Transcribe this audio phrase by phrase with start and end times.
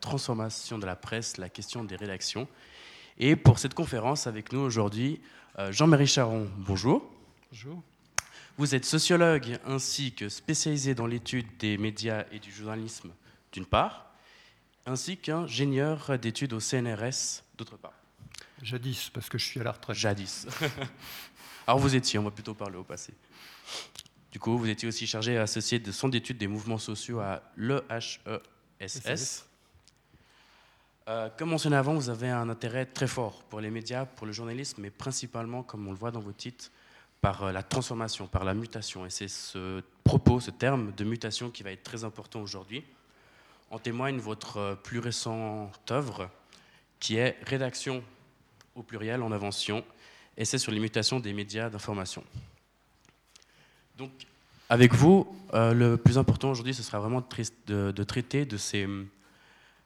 [0.00, 2.48] transformation de la presse, la question des rédactions.
[3.18, 5.20] Et pour cette conférence, avec nous aujourd'hui,
[5.58, 7.08] euh, Jean-Marie Charon, bonjour.
[7.50, 7.82] Bonjour.
[8.56, 13.10] Vous êtes sociologue ainsi que spécialisé dans l'étude des médias et du journalisme,
[13.52, 14.12] d'une part,
[14.86, 17.94] ainsi qu'ingénieur d'études au CNRS, d'autre part.
[18.62, 19.96] Jadis, parce que je suis à la retraite.
[19.96, 20.46] Jadis.
[21.66, 23.14] Alors vous étiez, on va plutôt parler au passé.
[24.32, 28.20] Du coup, vous étiez aussi chargé associé de son d'études des mouvements sociaux à l'EHESS.
[31.08, 34.32] Euh, comme mentionné avant, vous avez un intérêt très fort pour les médias, pour le
[34.32, 36.70] journalisme, mais principalement, comme on le voit dans vos titres,
[37.20, 39.06] par euh, la transformation, par la mutation.
[39.06, 42.84] Et c'est ce propos, ce terme de mutation qui va être très important aujourd'hui.
[43.70, 46.30] En témoigne votre euh, plus récente œuvre,
[46.98, 48.04] qui est Rédaction
[48.74, 49.84] au pluriel en invention,
[50.36, 52.22] essai sur les mutations des médias d'information.
[53.96, 54.10] Donc,
[54.68, 57.26] avec vous, le plus important aujourd'hui, ce sera vraiment
[57.66, 58.86] de traiter de ces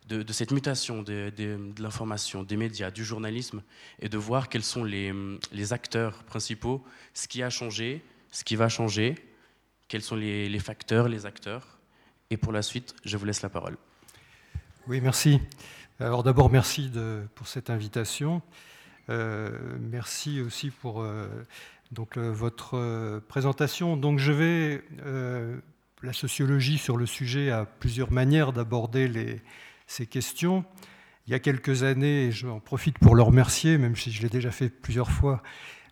[0.08, 1.32] de, cette mutation de,
[1.78, 3.62] l'information, des médias, du journalisme,
[4.00, 6.84] et de voir quels sont les, acteurs principaux,
[7.14, 9.14] ce qui a changé, ce qui va changer,
[9.88, 11.78] quels sont les, facteurs, les acteurs.
[12.30, 13.76] Et pour la suite, je vous laisse la parole.
[14.86, 15.40] Oui, merci.
[16.00, 16.90] Alors d'abord, merci
[17.34, 18.42] pour cette invitation.
[19.10, 21.28] Euh, merci aussi pour euh,
[21.92, 23.96] donc, euh, votre présentation.
[23.96, 24.82] Donc je vais...
[26.02, 29.40] la sociologie sur le sujet a plusieurs manières d'aborder les,
[29.86, 30.64] ces questions.
[31.26, 34.28] Il y a quelques années, et j'en profite pour le remercier, même si je l'ai
[34.28, 35.42] déjà fait plusieurs fois,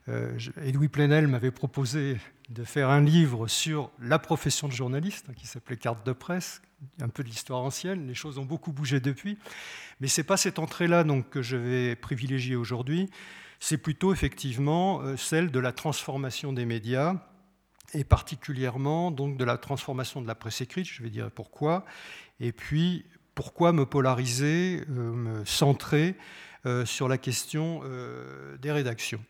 [0.08, 2.18] euh, Edoui Plenel m'avait proposé
[2.48, 6.60] de faire un livre sur la profession de journaliste, qui s'appelait Carte de presse,
[7.00, 8.06] un peu de l'histoire ancienne.
[8.06, 9.38] Les choses ont beaucoup bougé depuis.
[10.00, 13.08] Mais ce n'est pas cette entrée-là donc, que je vais privilégier aujourd'hui.
[13.60, 17.16] C'est plutôt effectivement euh, celle de la transformation des médias
[17.94, 21.84] et particulièrement donc de la transformation de la presse écrite, je vais dire pourquoi,
[22.40, 26.14] et puis pourquoi me polariser, euh, me centrer
[26.66, 29.20] euh, sur la question euh, des rédactions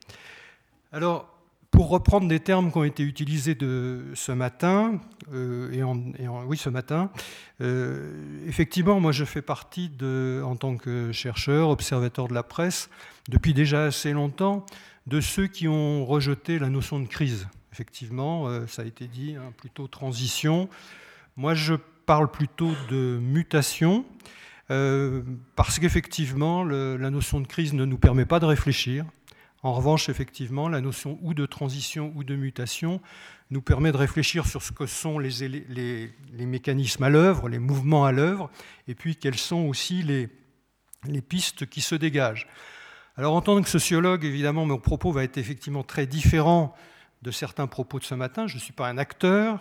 [0.92, 1.28] Alors,
[1.70, 5.00] pour reprendre des termes qui ont été utilisés de ce matin,
[5.32, 7.10] et, oui, ce matin,
[8.46, 12.90] effectivement, moi je fais partie, de, en tant que chercheur, observateur de la presse,
[13.30, 14.66] depuis déjà assez longtemps,
[15.06, 17.48] de ceux qui ont rejeté la notion de crise.
[17.72, 20.68] Effectivement, ça a été dit, hein, plutôt transition.
[21.38, 21.76] Moi, je
[22.06, 24.04] parle plutôt de mutation,
[24.70, 25.22] euh,
[25.56, 29.04] parce qu'effectivement, la notion de crise ne nous permet pas de réfléchir.
[29.62, 33.00] En revanche, effectivement, la notion ou de transition ou de mutation
[33.50, 36.10] nous permet de réfléchir sur ce que sont les,
[36.40, 38.50] mécanismes à l'œuvre, les mouvements à l'œuvre,
[38.88, 40.30] et puis quelles sont aussi les,
[41.04, 42.48] les pistes qui se dégagent.
[43.16, 46.74] Alors en tant que sociologue, évidemment, mon propos va être effectivement très différent
[47.20, 48.46] de certains propos de ce matin.
[48.46, 49.60] Je ne suis pas un acteur,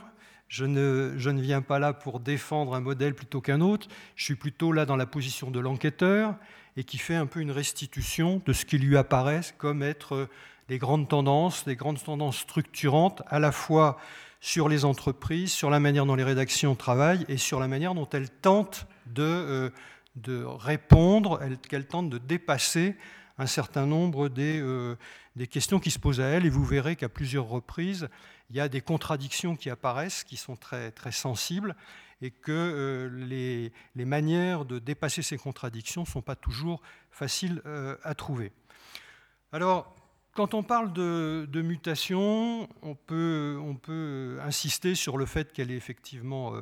[0.52, 4.74] je ne, viens pas là pour défendre un modèle plutôt qu'un autre, je suis plutôt
[4.74, 6.36] là dans la position de l'enquêteur
[6.76, 10.28] et qui fait un peu une restitution de ce qui lui apparaît comme être
[10.68, 13.98] les grandes tendances, les grandes tendances structurantes, à la fois
[14.42, 18.10] sur les entreprises, sur la manière dont les rédactions travaillent et sur la manière dont
[18.10, 19.70] elles tentent de, euh,
[20.18, 21.40] de répondre,
[21.70, 22.98] qu'elles tentent de dépasser
[23.42, 24.96] un certain nombre des, euh,
[25.36, 26.46] des questions qui se posent à elles.
[26.46, 28.08] Et vous verrez qu'à plusieurs reprises,
[28.52, 31.76] il y a des contradictions qui apparaissent, qui sont très, très sensibles,
[32.22, 37.64] et que euh, les, les, manières de dépasser ces contradictions ne sont pas toujours faciles
[37.66, 38.52] euh, à trouver.
[39.52, 39.96] Alors,
[40.36, 45.76] quand on parle de, mutation, on peut, on peut, insister sur le fait qu'elle est
[45.76, 46.54] effectivement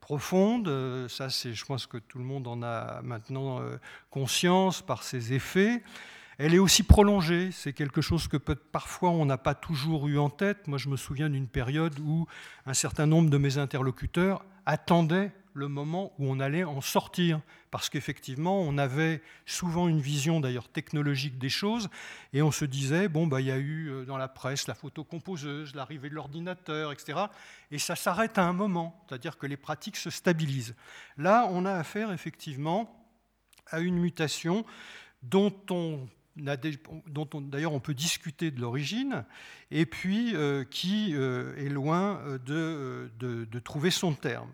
[0.00, 1.06] profonde.
[1.08, 3.60] Ça, c'est, je pense que tout le monde en a maintenant
[4.10, 5.84] conscience par ses effets.
[6.44, 10.28] Elle est aussi prolongée, c'est quelque chose que parfois on n'a pas toujours eu en
[10.28, 10.66] tête.
[10.66, 12.26] Moi je me souviens d'une période où
[12.66, 17.88] un certain nombre de mes interlocuteurs attendaient le moment où on allait en sortir, parce
[17.88, 21.88] qu'effectivement on avait souvent une vision d'ailleurs technologique des choses,
[22.32, 24.74] et on se disait, bon, bah, il y a eu euh, dans la presse la
[24.74, 27.20] photo composeuse, l'arrivée de l'ordinateur, etc.
[27.70, 30.74] Et ça s'arrête à un moment, c'est-à-dire que les pratiques se stabilisent.
[31.18, 33.00] Là, on a affaire effectivement
[33.68, 34.64] à une mutation
[35.22, 39.24] dont on dont d'ailleurs on peut discuter de l'origine,
[39.70, 44.50] et puis euh, qui euh, est loin euh, de, trouver son terme.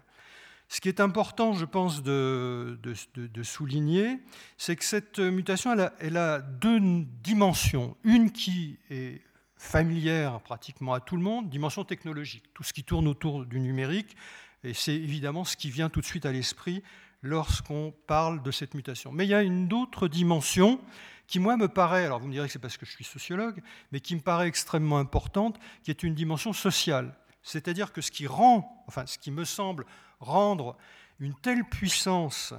[0.68, 2.78] Ce qui est important, je pense, de,
[3.16, 4.18] de souligner,
[4.58, 6.78] c'est que cette mutation, elle a, elle a, deux
[7.22, 7.96] dimensions.
[8.04, 9.22] Une qui est
[9.56, 14.14] familière pratiquement à tout le monde, dimension technologique, tout ce qui tourne autour du numérique,
[14.62, 16.82] et c'est évidemment ce qui vient tout de suite à l'esprit
[17.22, 19.12] lorsqu'on parle de cette mutation.
[19.12, 20.80] Mais il y a une autre dimension
[21.28, 23.62] qui, moi, me paraît, alors vous me direz que c'est parce que je suis sociologue,
[23.92, 27.14] mais qui me paraît extrêmement importante, qui est une dimension sociale.
[27.42, 29.86] C'est-à-dire que ce qui rend, enfin, ce qui me semble
[30.18, 30.76] rendre
[31.20, 32.52] une telle puissance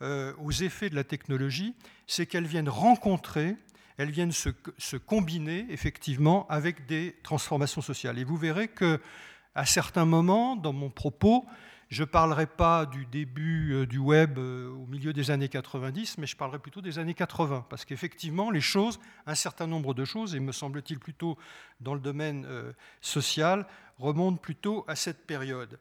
[0.00, 1.74] aux effets de la technologie,
[2.06, 3.56] c'est qu'elles viennent rencontrer,
[3.96, 8.18] elles viennent se, se, combiner effectivement avec des transformations sociales.
[8.18, 9.00] Et vous verrez que
[9.54, 11.46] à certains moments dans mon propos,
[11.88, 16.18] je ne parlerai pas du début euh, du web euh, au milieu des années 90,
[16.18, 20.04] mais je parlerai plutôt des années 80, parce qu'effectivement, les choses, un certain nombre de
[20.04, 21.38] choses, et me semble-t-il plutôt
[21.80, 23.66] dans le domaine euh, social,
[23.98, 25.78] remontent plutôt à cette période.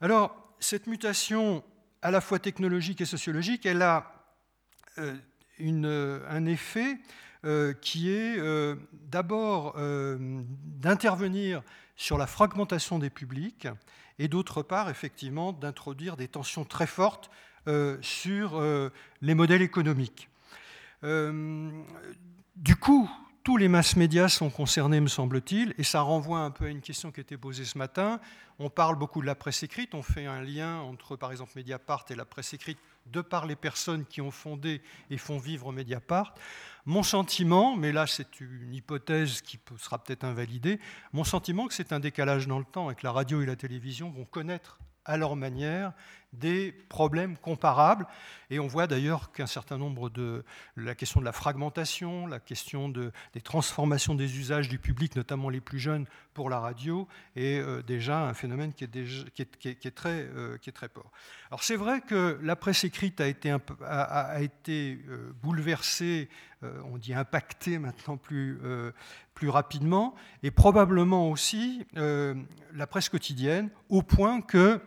[0.00, 1.64] Alors, cette mutation
[2.00, 4.12] à la fois technologique et sociologique, elle a
[4.98, 6.98] un effet
[7.80, 8.38] qui est
[8.92, 9.74] d'abord
[10.18, 11.62] d'intervenir
[11.96, 13.68] sur la fragmentation des publics
[14.18, 17.30] et d'autre part, effectivement, d'introduire des tensions très fortes
[17.66, 18.90] euh, sur euh,
[19.22, 20.28] les modèles économiques.
[21.02, 21.70] Euh,
[22.56, 23.10] du coup,
[23.42, 26.80] tous les masses médias sont concernés, me semble-t-il, et ça renvoie un peu à une
[26.80, 28.20] question qui été posée ce matin.
[28.58, 32.04] On parle beaucoup de la presse écrite, on fait un lien entre, par exemple, Mediapart
[32.10, 36.34] et la presse écrite de par les personnes qui ont fondé et font vivre Mediapart.
[36.86, 40.80] Mon sentiment, mais là c'est une hypothèse qui sera peut-être invalidée,
[41.12, 43.56] mon sentiment que c'est un décalage dans le temps et que la radio et la
[43.56, 45.92] télévision vont connaître à leur manière
[46.34, 48.06] des problèmes comparables.
[48.50, 50.44] Et on voit d'ailleurs qu'un certain nombre de...
[50.76, 55.48] La question de la fragmentation, la question de, des transformations des usages du public, notamment
[55.48, 60.58] les plus jeunes, pour la radio, est euh, déjà un phénomène qui est, très, euh,
[60.92, 61.10] fort.
[61.48, 66.28] Alors c'est vrai que la presse écrite a été, a, été euh, bouleversée,
[66.90, 68.58] on dit impactée maintenant plus,
[69.34, 74.80] plus rapidement, et probablement aussi la presse quotidienne, au point que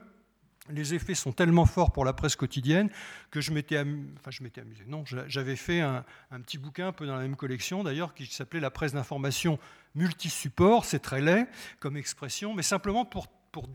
[0.70, 2.90] les effets sont tellement forts pour la presse quotidienne
[3.32, 4.84] que je m'étais enfin, amusé.
[4.88, 6.04] Non, j'avais fait un,
[6.44, 9.60] petit bouquin un peu dans la même collection d'ailleurs qui s'appelait La presse d'information
[9.96, 10.86] multisupport.
[10.86, 11.48] C'est très laid
[11.80, 13.68] comme expression, mais simplement pour, pour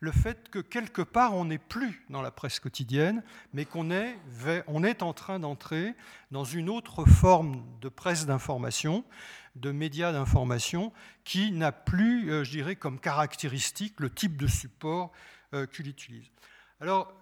[0.00, 3.22] le fait que quelque part on n'est plus dans la presse quotidienne,
[3.52, 4.16] mais qu'on est,
[4.66, 5.94] on est en train d'entrer
[6.30, 9.04] dans une autre forme de presse d'information,
[9.56, 10.92] de médias d'information,
[11.24, 15.12] qui n'a plus, euh, je dirais, comme caractéristique le type de support
[15.72, 16.30] qu'il utilise.
[16.80, 17.12] Alors,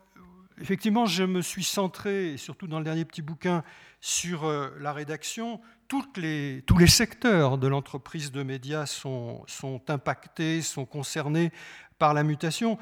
[0.61, 3.65] effectivement, je me suis centré, surtout dans le dernier petit bouquin,
[4.01, 5.61] sur euh, la rédaction.
[6.17, 11.51] Les, tous les secteurs de l'entreprise de médias sont, sont, impactés, sont concernés
[11.99, 12.79] par la mutation.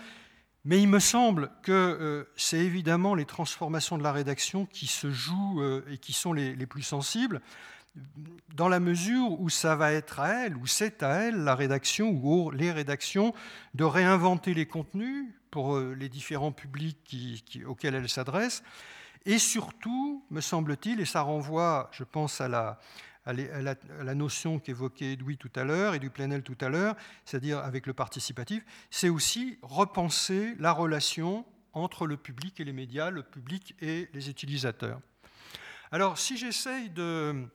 [0.65, 5.13] Mais il me semble que euh, c'est évidemment les transformations de la rédaction qui se
[5.13, 7.41] jouent et qui sont les, les, plus sensibles,
[8.55, 12.11] dans la mesure où ça va être à elle, ou c'est à elle, la rédaction,
[12.11, 13.35] ou les rédactions,
[13.75, 18.63] de réinventer les contenus, pour euh, les différents publics auxquels elle s'adresse.
[19.25, 22.79] Et surtout, me semble-t-il, et ça renvoie, je pense, à la,
[23.25, 26.95] à la, notion qu'évoquait Edoui tout à l'heure et du Plenel tout à l'heure,
[27.25, 33.11] c'est-à-dire avec le participatif, c'est aussi repenser la relation entre le public et les médias,
[33.11, 35.01] le public et les utilisateurs.
[35.91, 37.49] Alors, si j'essaye de,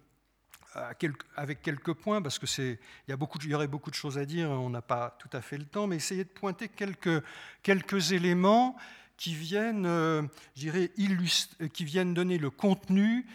[1.36, 2.78] avec quelques points, parce qu'il
[3.08, 5.66] y, y aurait beaucoup de choses à dire, on n'a pas tout à fait le
[5.66, 7.24] temps, mais essayer de pointer quelques,
[7.62, 8.76] quelques éléments
[9.22, 10.24] qui viennent, euh,
[11.74, 13.28] qui viennent donner le contenu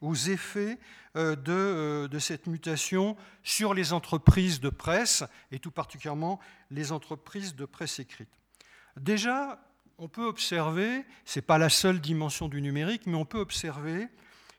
[0.00, 0.78] aux effets
[1.16, 6.38] euh, de, euh, de, cette mutation sur les entreprises de presse, et tout particulièrement
[6.70, 8.28] les entreprises de presse écrite.
[8.96, 9.58] Déjà,
[9.98, 14.08] on peut observer, ce n'est pas la seule dimension du numérique, mais on peut observer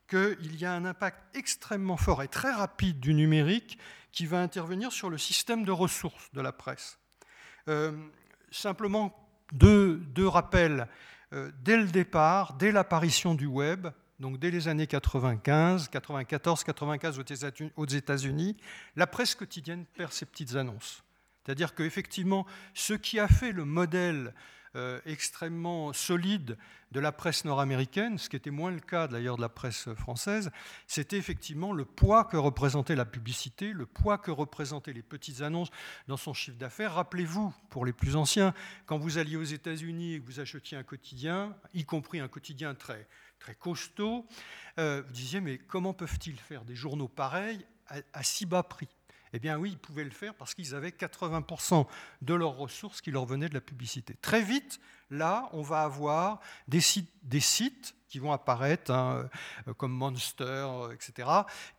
[0.08, 3.78] qu'il y a un impact extrêmement fort et très rapide du numérique
[4.12, 7.00] qui va intervenir sur le système de ressources de la presse.
[7.68, 7.92] Euh,
[8.52, 9.16] simplement
[9.52, 10.88] deux, rappels.
[11.34, 13.88] Euh, dès le départ, dès l'apparition du web,
[14.20, 17.20] donc dès les années 95, 94, 95
[17.76, 18.58] aux États-Unis,
[18.96, 21.04] la presse quotidienne perd ses petites annonces.
[21.44, 24.34] C'est-à-dire qu'effectivement, ce qui a fait le modèle
[24.76, 26.58] euh, extrêmement solide
[26.92, 30.52] de la presse nord-américaine, ce qui était moins le cas d'ailleurs de la presse française,
[30.88, 35.70] c'était effectivement le poids que représentait la publicité, le poids que représentaient les petites annonces
[36.08, 36.94] dans son chiffre d'affaires.
[36.94, 38.54] Rappelez-vous, pour les plus anciens,
[38.86, 42.76] quand vous alliez aux États-Unis et que vous achetiez un quotidien, y compris un quotidien
[42.76, 43.08] très,
[43.40, 44.26] très costaud,
[44.80, 47.66] euh, vous disiez mais comment peuvent-ils faire des journaux pareils
[48.14, 48.90] à si bas prix?
[49.34, 51.88] Eh bien oui, ils pouvaient le faire parce qu'ils avaient 80%
[52.22, 54.16] de leurs ressources qui leur venaient de la publicité.
[54.22, 59.28] Très vite, là, on va avoir des sites, qui vont apparaître, hein,
[59.68, 61.28] euh, comme Monster, euh, etc.,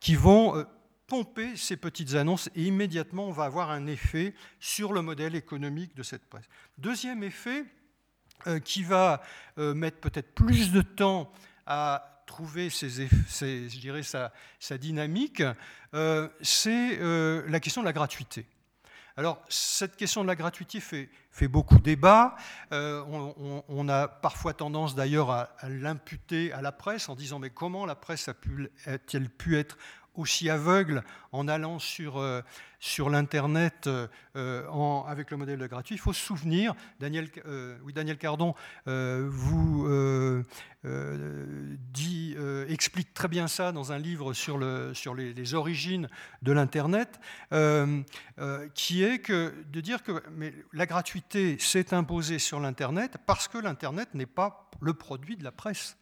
[0.01, 0.65] qui vont euh,
[1.07, 5.95] pomper ces petites annonces et immédiatement, on va avoir un effet sur le modèle économique
[5.95, 6.45] de cette presse.
[6.77, 7.63] Deuxième effet,
[8.65, 9.23] qui va
[9.55, 11.31] mettre peut-être plus de temps
[11.65, 15.41] à trouver ses, je dirais, sa, dynamique,
[15.93, 18.45] euh, c'est euh, la question de la gratuité.
[19.15, 21.09] Alors, cette question de la gratuité fait,
[21.47, 22.35] beaucoup débat.
[22.73, 23.01] Euh,
[23.69, 27.85] on, a parfois tendance d'ailleurs à, à l'imputer à la presse en disant mais comment
[27.85, 29.77] la presse a-t-elle pu être
[30.17, 32.41] aussi aveugle en allant sur, euh,
[32.79, 35.95] sur l'Internet euh, avec le modèle de gratuit.
[35.95, 38.55] Il faut se souvenir, Daniel, euh, oui, Daniel Cardon
[38.85, 39.87] vous
[41.93, 42.35] dit,
[42.69, 46.09] explique très bien ça dans un livre sur, le, sur les, les origines
[46.41, 47.19] de l'Internet,
[48.73, 53.57] qui est que, de dire que mais la gratuité s'est imposée sur l'Internet parce que
[53.57, 55.97] l'Internet n'est pas le produit de la presse.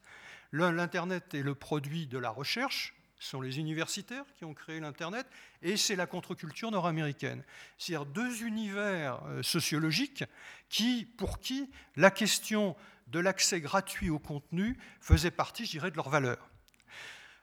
[0.53, 5.25] L'Internet est le produit de la recherche, ce sont les universitaires qui ont créé l'Internet,
[5.61, 7.41] et c'est la contre-culture nord-américaine.
[7.77, 10.25] C'est-à-dire deux univers euh, sociologiques
[10.67, 12.75] qui, pour qui la question
[13.07, 16.49] de l'accès gratuit au contenu faisait partie, je dirais, de leur valeur.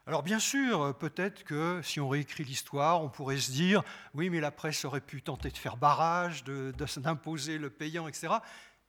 [0.07, 3.83] Alors bien sûr, peut-être que si on réécrit l'histoire, on pourrait se dire,
[4.13, 8.35] oui, mais la presse aurait pu tenter de faire barrage, d'imposer le payant, etc.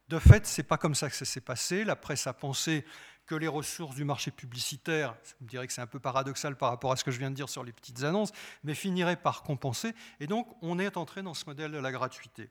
[0.10, 1.86] De fait, ce n'est pas comme ça que ça s'est passé.
[1.86, 2.83] La presse a pensé
[3.32, 6.70] que les ressources du marché publicitaire, vous me direz que c'est un peu paradoxal par
[6.70, 8.34] rapport à ce que je viens de dire sur les petites annonces,
[8.66, 9.94] mais finiraient par compenser.
[10.20, 12.50] Et donc, on est entré dans ce modèle de la gratuité.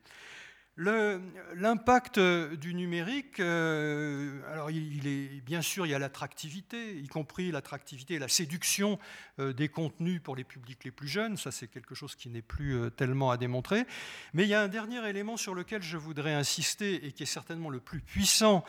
[0.77, 7.51] L'impact du numérique, euh, alors il est bien sûr il y a l'attractivité, y compris
[7.51, 8.99] l'attractivité et la séduction
[9.41, 12.41] euh, des contenus pour les publics les plus jeunes, ça c'est quelque chose qui n'est
[12.41, 13.85] plus euh, tellement à démontrer.
[14.33, 17.27] Mais il y a un dernier élément sur lequel je voudrais insister et qui est
[17.27, 18.65] certainement le plus puissant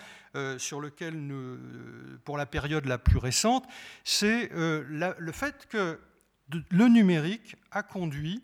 [0.57, 1.29] sur lequel
[2.23, 3.65] pour la période la plus récente,
[4.05, 5.99] c'est le fait que
[6.69, 8.41] le numérique a conduit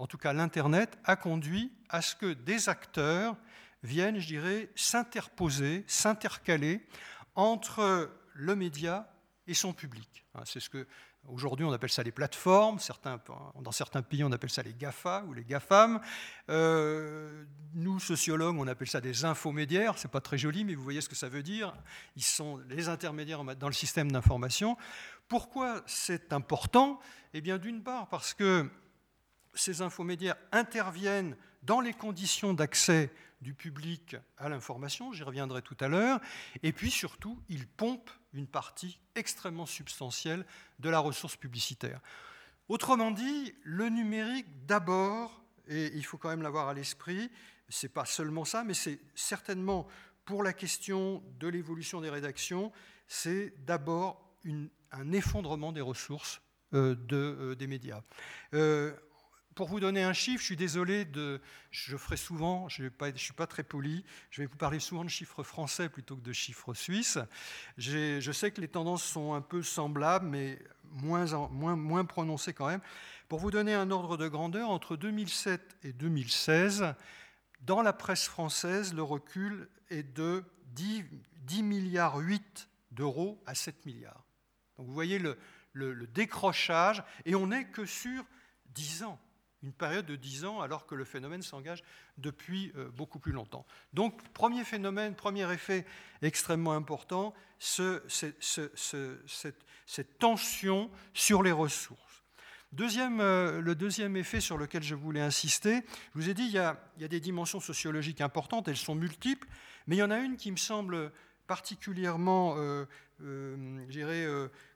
[0.00, 3.36] en tout cas l'Internet, a conduit à ce que des acteurs
[3.82, 6.86] viennent, je dirais, s'interposer, s'intercaler
[7.34, 9.12] entre le média
[9.46, 10.24] et son public.
[10.34, 10.86] Hein, c'est ce que
[11.28, 13.20] aujourd'hui on appelle ça les plateformes, certains,
[13.60, 16.00] dans certains pays on appelle ça les GAFA ou les GAFAM.
[16.48, 21.02] Euh, nous, sociologues, on appelle ça des infomédiaires, c'est pas très joli, mais vous voyez
[21.02, 21.74] ce que ça veut dire.
[22.16, 24.78] Ils sont les intermédiaires dans le système d'information.
[25.28, 27.00] Pourquoi c'est important?
[27.34, 28.66] Eh bien, d'une part, parce que
[29.54, 35.88] ces infomédiaires interviennent dans les conditions d'accès du public à l'information, j'y reviendrai tout à
[35.88, 36.20] l'heure,
[36.62, 40.44] et puis surtout, ils pompent une partie extrêmement substantielle
[40.78, 42.00] de la ressource publicitaire.
[42.68, 47.30] Autrement dit, le numérique d'abord, et il faut quand même l'avoir à l'esprit,
[47.68, 49.86] c'est pas seulement ça, mais c'est certainement
[50.24, 52.72] pour la question de l'évolution des rédactions,
[53.08, 54.36] c'est d'abord
[54.92, 56.40] un effondrement des ressources
[56.74, 58.02] euh, euh, des médias.
[58.54, 58.94] Euh,
[59.54, 61.40] pour vous donner un chiffre, je suis désolé, de,
[61.70, 65.10] je ferai souvent, je ne suis pas très poli, je vais vous parler souvent de
[65.10, 67.18] chiffres français plutôt que de chiffres suisses.
[67.76, 70.58] Je sais que les tendances sont un peu semblables, mais
[70.92, 72.80] moins, prononcées quand même.
[73.28, 76.94] Pour vous donner un ordre de grandeur, entre 2007 et 2016,
[77.60, 81.04] dans la presse française, le recul est de 10,
[81.42, 84.24] 10 milliards 8 d'euros à 7 milliards.
[84.78, 85.36] Donc vous voyez le,
[85.72, 88.24] le décrochage, et on n'est que sur
[88.74, 89.20] 10 ans
[89.62, 91.82] une période de 10 ans alors que le phénomène s'engage
[92.18, 93.66] depuis euh, beaucoup plus longtemps.
[93.92, 95.84] Donc, premier phénomène, premier effet
[96.22, 102.24] extrêmement important, ce, cette, tension sur les ressources.
[102.72, 105.82] Deuxième, euh, le deuxième effet sur lequel je voulais insister,
[106.14, 109.48] je vous ai dit, il y, a, des dimensions sociologiques importantes, elles sont multiples,
[109.86, 111.12] mais il y en a une qui me semble
[111.46, 112.86] particulièrement, euh,
[113.22, 114.26] euh je dirais,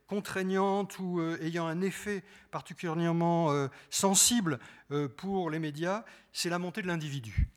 [0.06, 4.58] contraignante ou euh, ayant un effet particulièrement euh, sensible
[4.90, 7.49] euh, pour les médias, c'est la montée de l'individu.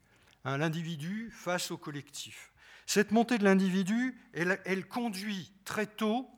[0.45, 2.53] Hein, l'individu face au collectif.
[2.85, 6.29] Cette montée de l'individu, elle, elle, conduit très tôt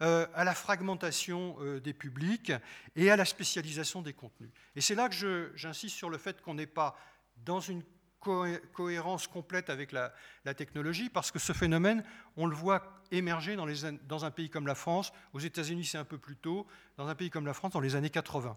[0.00, 2.52] à la fragmentation des publics
[2.94, 4.48] et à la spécialisation des contenus.
[4.76, 6.96] Et c'est là que j'insiste sur le fait qu'on n'est pas
[7.44, 7.82] dans une
[8.18, 10.12] cohérence complète avec la,
[10.54, 12.04] technologie, parce que ce phénomène,
[12.36, 16.18] on le voit émerger dans, un pays comme la France, aux États-Unis c'est un peu
[16.18, 18.56] plus tôt, dans un pays comme la France dans les années 80.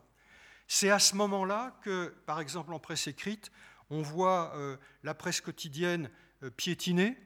[0.67, 3.51] C'est à ce moment-là que, par exemple en presse écrite,
[3.89, 6.09] on voit euh, la presse quotidienne
[6.43, 7.17] euh, piétiner,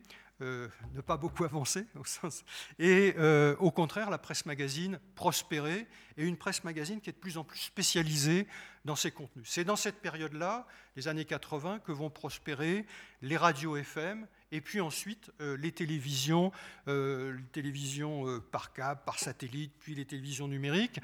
[0.41, 1.85] euh, ne pas beaucoup avancer,
[2.79, 5.87] et euh, au contraire, la presse magazine prospérer,
[6.17, 8.45] et une presse magazine qui est de plus en plus spécialisée
[8.83, 9.47] dans ses contenus.
[9.49, 12.85] C'est dans cette période-là, les années 80, que vont prospérer
[13.21, 16.51] les radios FM, et puis ensuite euh, les télévisions,
[16.85, 20.99] les télévisions par câble, par satellite, puis les télévisions numériques.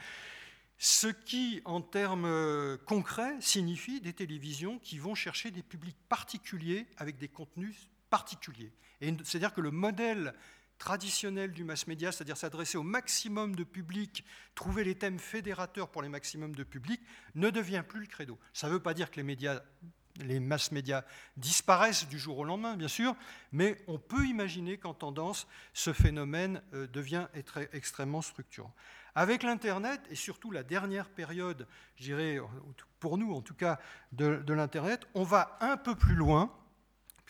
[0.78, 7.18] Ce qui, en termes concrets, signifie des télévisions qui vont chercher des publics particuliers avec
[7.18, 8.72] des contenus particuliers.
[9.02, 10.36] C'est-à-dire que le modèle
[10.78, 14.26] traditionnel du mass média, c'est-à-dire s'adresser au maximum de public,
[14.56, 17.02] trouver les thèmes fédérateurs pour les maximums de public,
[17.36, 18.38] ne devient plus le credo.
[18.54, 19.62] Ça ne veut pas dire que les médias
[20.18, 21.04] les mass médias
[21.38, 23.16] disparaissent du jour au lendemain, bien sûr,
[23.54, 27.28] mais on peut imaginer qu'en tendance, ce phénomène euh, devient
[27.72, 28.74] extrêmement structurant.
[29.16, 31.66] Avec l'Internet, et surtout la dernière période,
[31.96, 32.40] je dirais,
[33.00, 33.80] pour nous en tout cas,
[34.12, 36.54] de l'Internet, on va un peu plus loin,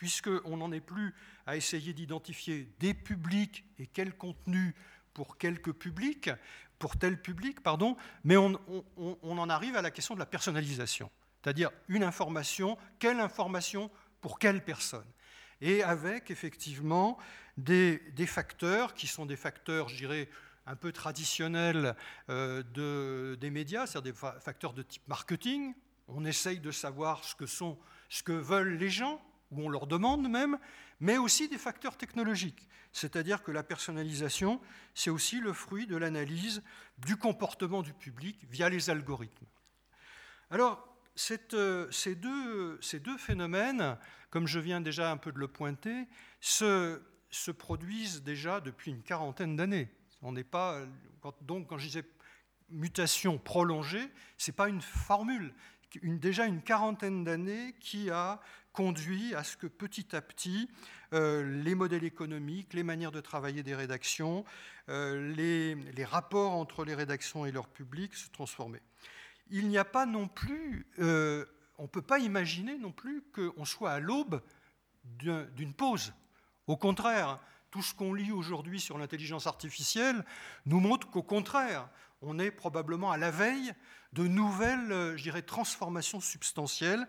[0.02, 1.14] puisqu'on n'en est plus
[1.46, 4.74] à essayer d'identifier des publics et quel contenu
[5.14, 5.36] pour
[6.80, 8.58] pour tel public, pardon, mais on,
[9.22, 11.08] en arrive à la question de la personnalisation,
[11.40, 15.06] c'est-à-dire une information, quelle information pour quelle personne
[15.60, 17.16] et avec effectivement
[17.56, 20.28] des, facteurs qui sont des facteurs, je dirais,
[20.66, 21.94] un peu traditionnels
[22.28, 25.74] euh, de, des médias, c'est-à-dire des facteurs de type marketing.
[26.08, 27.78] On essaye de savoir ce que, sont,
[28.08, 30.58] ce que veulent les gens, ou on leur demande même,
[31.00, 32.68] mais aussi des facteurs technologiques.
[32.92, 34.60] C'est-à-dire que la personnalisation,
[34.94, 36.62] c'est aussi le fruit de l'analyse
[36.98, 39.46] du comportement du public via les algorithmes.
[40.50, 40.92] Alors,
[41.54, 43.96] euh, ces, deux, phénomènes,
[44.30, 46.06] comme je viens déjà un peu de le pointer,
[46.40, 49.88] se, se produisent déjà depuis une quarantaine d'années.
[50.22, 50.80] On n'est pas
[51.42, 52.04] donc quand je disais
[52.70, 55.54] mutation prolongée, c'est pas une formule,
[56.02, 58.40] déjà une quarantaine d'années qui a
[58.72, 60.68] conduit à ce que petit à petit,
[61.12, 64.44] euh, les modèles économiques, les manières de travailler des rédactions,
[64.88, 68.82] euh, les, rapports entre les rédactions et leur public se transformaient.
[69.50, 71.44] Il n'y a pas non plus, euh,
[71.78, 74.42] on ne peut pas imaginer non plus qu'on soit à l'aube
[75.04, 76.14] d'une pause.
[76.66, 80.24] Au contraire, tout ce qu'on lit aujourd'hui sur l'intelligence artificielle
[80.64, 81.88] nous montre qu'au contraire,
[82.22, 83.72] on est probablement à la veille
[84.12, 87.06] de nouvelles, je dirais, transformations substantielles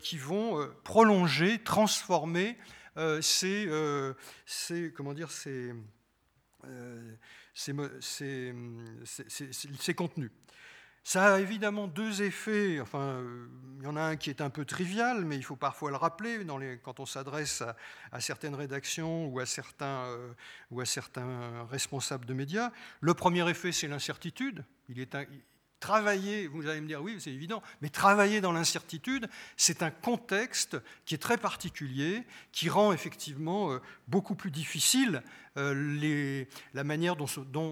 [0.00, 2.58] qui vont euh, prolonger, transformer
[2.96, 3.68] euh, ces,
[4.94, 5.72] comment dire, ces,
[7.54, 8.54] ces,
[9.94, 10.30] contenus.
[11.04, 12.80] Ça a évidemment deux effets.
[12.80, 13.24] Enfin,
[13.78, 15.96] il y en a un qui est un peu trivial, mais il faut parfois le
[15.96, 16.46] rappeler
[16.82, 17.62] quand on s'adresse
[18.12, 20.16] à, certaines rédactions ou à certains,
[20.70, 22.70] ou à certains responsables de médias.
[23.00, 24.64] Le premier effet, c'est l'incertitude.
[24.88, 25.16] Il est,
[25.82, 30.78] travailler, vous allez me dire oui, c'est évident, mais travailler dans l'incertitude, c'est un contexte
[31.04, 35.22] qui est très particulier, qui rend effectivement euh, beaucoup plus difficile
[35.58, 37.26] euh, la manière dont,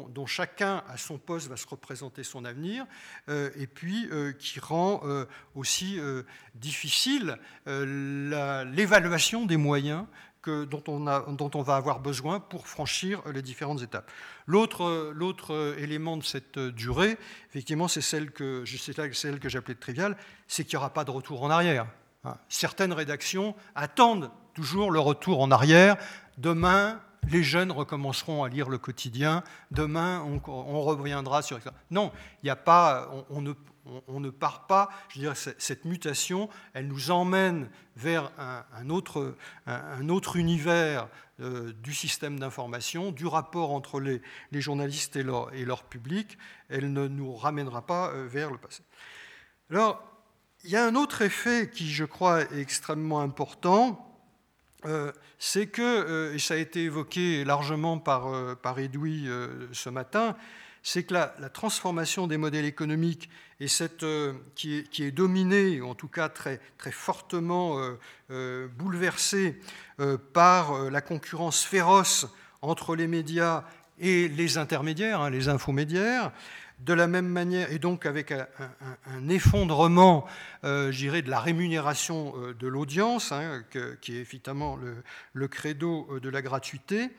[0.09, 2.85] dont, chacun à son poste va se représenter son avenir,
[3.29, 5.01] euh, et puis qui rend
[5.55, 5.99] aussi
[6.55, 10.05] difficile l'évaluation des moyens
[10.47, 10.83] dont,
[11.55, 14.11] on va avoir besoin pour franchir les différentes étapes.
[14.47, 20.17] L'autre élément de cette durée, effectivement, c'est celle que, que j'appelais triviale,
[20.49, 21.87] c'est qu'il n'y aura pas de retour en arrière.
[22.25, 22.37] Hein.
[22.49, 25.97] Certaines rédactions attendent toujours le retour en arrière.
[26.39, 29.43] Demain, les jeunes recommenceront à lire le quotidien.
[29.71, 31.59] Demain, on, reviendra sur.
[31.91, 33.11] Non, il n'y a pas.
[34.09, 34.91] On, ne, part pas.
[35.09, 39.35] Je dire, cette mutation, elle nous emmène vers un, autre,
[39.67, 41.09] un, autre, univers
[41.41, 44.21] euh, du système d'information, du rapport entre les,
[44.53, 46.39] journalistes et leur, public.
[46.69, 48.83] Elle ne nous ramènera pas euh, vers le passé.
[49.71, 50.03] Alors,
[50.65, 54.07] il y a un autre effet qui, je crois, est extrêmement important
[54.87, 59.29] euh, c'est que, et ça a été évoqué largement par, par Edoui
[59.73, 60.37] ce matin,
[60.83, 63.29] c'est que la, transformation des modèles économiques
[63.61, 64.05] et cette,
[64.55, 67.77] qui, est, qui, est, dominée, en tout cas très, très fortement
[68.79, 69.61] bouleversée
[70.33, 72.27] par la concurrence féroce
[72.63, 73.65] entre les médias
[73.99, 76.33] et les intermédiaires, hein, les infomédiaires,
[76.85, 80.27] de la même manière, et donc avec un, effondrement,
[80.65, 83.63] euh, de la rémunération euh, de l'audience, hein,
[84.01, 84.79] qui est évidemment
[85.35, 87.11] le, credo euh, de la gratuité,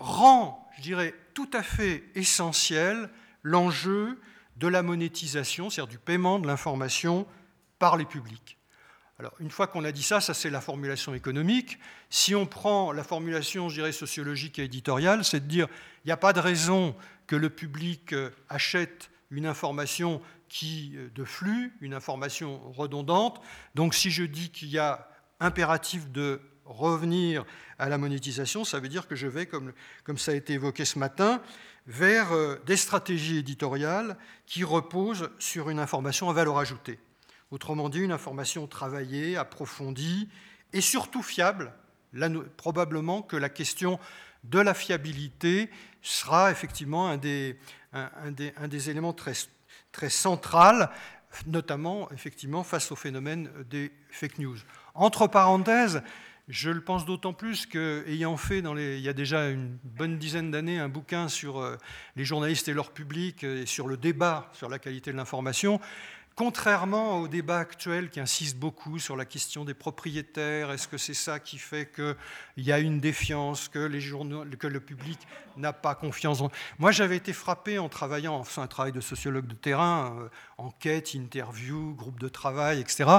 [0.00, 3.10] rend, je dirais, tout à fait essentiel
[3.42, 4.20] l'enjeu
[4.56, 7.26] de la monétisation, c'est-à-dire du paiement de l'information
[7.78, 8.58] par les publics.
[9.18, 11.78] Alors, une fois qu'on a dit ça, ça c'est la formulation économique.
[12.08, 15.68] Si on prend la formulation, je dirais, sociologique et éditoriale, c'est de dire
[16.04, 21.10] il n'y a pas de raison que le public euh, achète une information qui, euh,
[21.14, 23.42] de flux, une information redondante.
[23.74, 25.06] Donc si je dis qu'il y a
[25.38, 27.44] impératif de revenir
[27.78, 29.72] à la monétisation, ça veut dire que je vais, comme,
[30.04, 31.42] comme ça a été évoqué ce matin,
[31.86, 36.98] vers euh, des stratégies éditoriales qui reposent sur une information à valeur ajoutée.
[37.50, 40.28] Autrement dit, une information travaillée, approfondie
[40.72, 41.72] et surtout fiable.
[42.12, 43.98] Là, probablement que la question
[44.44, 45.70] de la fiabilité
[46.02, 47.58] sera effectivement un des,
[47.92, 49.32] un, des, un des, éléments très,
[49.92, 50.90] très central,
[51.46, 54.58] notamment effectivement face au phénomène des fake news.
[54.94, 56.02] Entre parenthèses,
[56.50, 60.78] je le pense d'autant plus qu'ayant fait il y a déjà une bonne dizaine d'années
[60.78, 61.76] un bouquin sur euh,
[62.16, 65.80] les journalistes et leur public et sur le débat sur la qualité de l'information,
[66.36, 71.14] Contrairement au débat actuel qui insiste beaucoup sur la question des propriétaires, est-ce que c'est
[71.14, 75.18] ça qui fait qu'il y a une défiance, que, le public
[75.56, 76.42] n'a pas confiance
[76.78, 80.28] Moi, j'avais été frappé en travaillant, en faisant un travail de sociologue de terrain, euh,
[80.56, 83.10] enquête, interview, groupe de travail, etc.,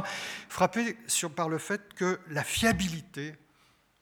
[0.50, 0.98] frappé
[1.36, 3.36] par le fait que la fiabilité,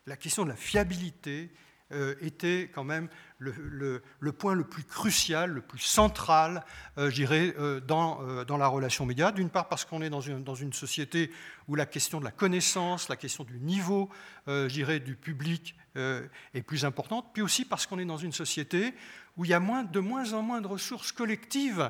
[0.06, 1.50] la question de la fiabilité
[1.91, 6.63] euh, était quand même le, point le plus crucial, le plus central,
[6.97, 9.32] euh, j'irais, euh, dans, euh, dans, la relation média.
[9.32, 11.32] D'une part parce qu'on est dans une, dans une, société
[11.67, 14.10] où la question de la connaissance, la question du niveau,
[14.47, 18.93] j'irais, du public est plus importante, puis aussi parce qu'on est dans une société
[19.39, 21.89] où il y a de moins en moins de ressources collectives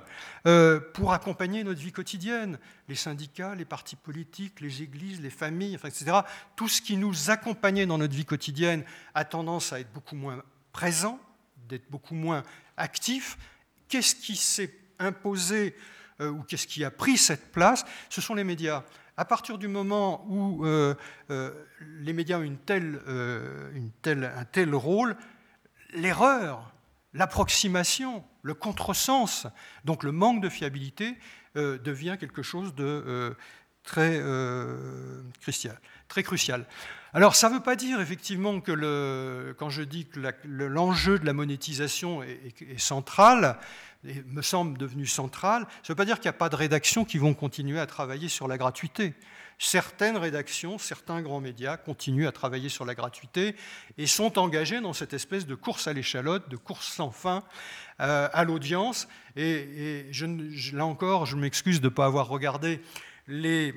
[0.93, 2.59] pour accompagner notre vie quotidienne.
[2.87, 6.19] Les syndicats, les partis politiques, les églises, les familles, etc.
[6.55, 8.83] Tout ce qui nous accompagnait dans notre vie quotidienne
[9.15, 11.19] a tendance à être beaucoup moins présent
[11.69, 12.43] d'être beaucoup moins
[12.75, 13.37] actif.
[13.87, 15.75] Qu'est-ce qui s'est imposé
[16.19, 17.85] euh, ou qu'est-ce qui a pris cette place?
[18.09, 18.83] Ce sont les médias.
[19.15, 20.95] À partir du moment où euh,
[21.29, 22.57] euh, les médias ont un
[24.51, 25.15] tel rôle,
[25.93, 26.73] l'erreur,
[27.13, 29.47] l'approximation, le contresens,
[29.85, 31.15] donc le manque de fiabilité,
[31.55, 33.35] devient quelque chose de
[33.83, 34.21] très
[35.41, 35.79] crucial.
[36.07, 36.65] Très crucial.
[37.13, 41.33] Alors ça ne veut pas dire effectivement que quand je dis que l'enjeu de la
[41.33, 43.57] monétisation est, central,
[44.05, 46.55] et me semble devenu central, ça ne veut pas dire qu'il n'y a pas de
[46.55, 49.13] rédactions qui vont continuer à travailler sur la gratuité.
[49.61, 53.57] Certaines rédactions, certains grands médias continuent à travailler sur la gratuité
[53.97, 57.43] et sont engagés dans cette espèce de course à l'échalote, de course sans fin
[57.99, 59.09] euh, à l'audience.
[59.35, 60.09] Et,
[60.71, 62.79] là encore, je m'excuse de ne pas avoir regardé
[63.27, 63.73] les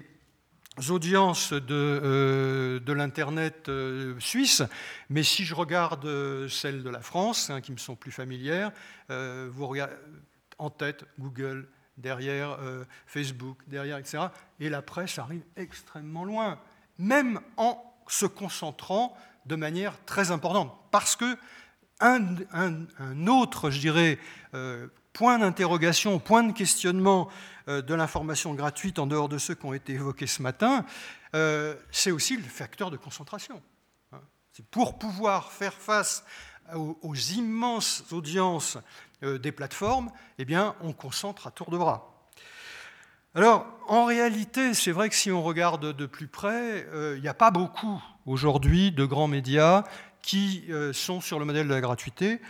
[0.88, 4.62] audiences de, euh, l'Internet euh, suisse,
[5.10, 8.70] mais si je regarde celles de la France, hein, qui me sont plus familières,
[9.08, 9.96] vous regardez
[10.58, 12.58] en tête Google, derrière
[13.06, 14.24] Facebook, derrière, etc.
[14.60, 16.58] Et la presse arrive extrêmement loin,
[16.98, 20.72] même en se concentrant de manière très importante.
[20.90, 21.36] Parce que
[22.00, 24.18] un, autre, je dirais,
[25.12, 27.28] point d'interrogation, point de questionnement
[27.68, 30.84] euh, de l'information gratuite en dehors de ceux qui ont été évoqués ce matin,
[31.34, 33.62] euh, c'est aussi le facteur de concentration.
[34.12, 34.20] Hein.
[34.52, 36.24] C'est pour pouvoir faire face
[36.74, 38.80] aux, immenses audiences euh,
[39.22, 42.28] des plateformes, eh bien, on concentre à tour de bras.
[43.34, 47.34] Alors, en réalité, c'est vrai que si on regarde de plus près, il n'y a
[47.34, 49.84] pas beaucoup aujourd'hui de grands médias
[50.20, 52.40] qui sont sur le modèle de la gratuité.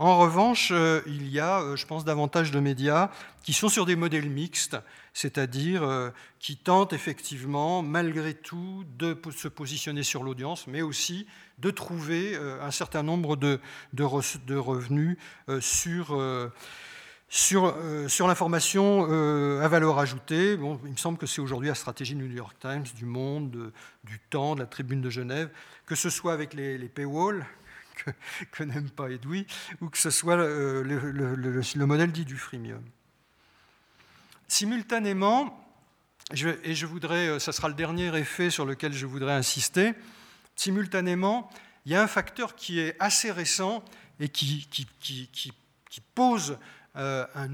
[0.00, 3.10] En revanche, euh, il y a, euh, je pense, davantage de médias
[3.42, 4.78] qui sont sur des modèles mixtes,
[5.12, 6.08] c'est-à-dire euh,
[6.38, 11.26] qui tentent effectivement, malgré tout, de se positionner sur l'audience, mais aussi
[11.58, 13.60] de trouver un certain nombre de,
[14.02, 15.18] revenus
[15.60, 16.16] sur,
[18.26, 19.04] l'information
[19.60, 20.54] à valeur ajoutée.
[20.54, 23.70] Il me semble que c'est aujourd'hui la stratégie du New York Times, du Monde,
[24.04, 25.50] du Temps, de la Tribune de Genève,
[25.84, 27.44] que ce soit avec les paywalls,
[28.52, 29.46] que, n'aime pas Edoui,
[29.80, 32.82] ou que ce soit le, le, modèle dit du freemium.
[34.48, 35.56] Simultanément,
[36.32, 39.94] et je voudrais, euh, sera le dernier effet sur lequel je voudrais insister,
[40.56, 41.50] simultanément,
[41.86, 43.84] il y a un facteur qui est assez récent
[44.18, 44.68] et qui,
[46.14, 46.58] pose
[46.96, 47.48] euh, un,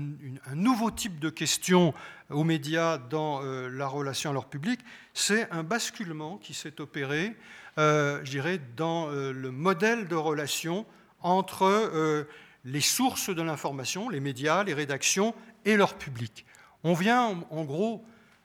[0.54, 1.94] nouveau type de question
[2.30, 4.80] aux médias dans euh, la relation à leur public,
[5.14, 7.36] c'est un basculement qui s'est opéré
[7.78, 10.86] euh, je dirais, dans euh, le modèle de relation
[11.20, 12.24] entre euh,
[12.64, 15.34] les sources de l'information, les médias, les rédactions
[15.66, 16.46] et leur public.
[16.84, 18.02] On vient en gros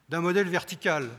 [0.10, 1.10] d'un modèle vertical.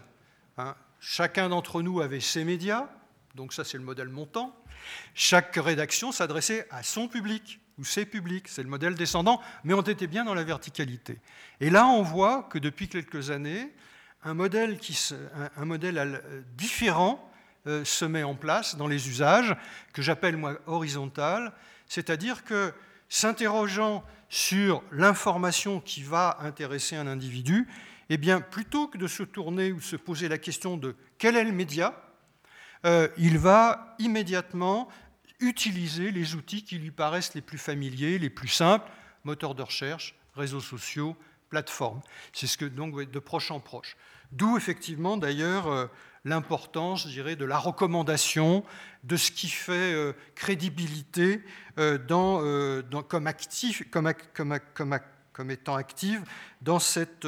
[0.58, 0.74] Hein.
[1.00, 2.86] Chacun d'entre nous avait ses médias,
[3.34, 4.54] donc ça c'est le modèle montant.
[5.14, 9.80] Chaque rédaction s'adressait à son public ou ses publics, c'est le modèle descendant, mais on
[9.80, 11.18] était bien dans la verticalité.
[11.60, 13.72] Et là on voit que depuis quelques années,
[14.22, 14.98] un modèle, qui,
[15.56, 16.22] un modèle
[16.58, 17.31] différent
[17.66, 19.56] euh, se met en place dans les usages,
[19.92, 21.52] que j'appelle moi horizontal,
[21.86, 22.72] c'est-à-dire que
[23.08, 27.68] s'interrogeant sur l'information qui va intéresser un individu,
[28.08, 31.36] eh bien, plutôt que de se tourner ou de se poser la question de quel
[31.36, 31.94] est le média,
[32.84, 34.88] euh, il va immédiatement
[35.40, 38.90] utiliser les outils qui lui paraissent les plus familiers, les plus simples,
[39.24, 41.16] moteurs de recherche, réseaux sociaux,
[41.48, 42.00] plateformes.
[42.32, 43.96] C'est ce que donc de proche en proche.
[44.32, 45.86] D'où effectivement d'ailleurs euh,
[46.24, 48.64] l'importance, je dirais, de la recommandation,
[49.04, 51.42] de ce qui fait euh, crédibilité
[51.78, 54.06] euh, euh, comme, actif, comme,
[55.50, 56.22] étant active
[56.60, 57.26] dans cette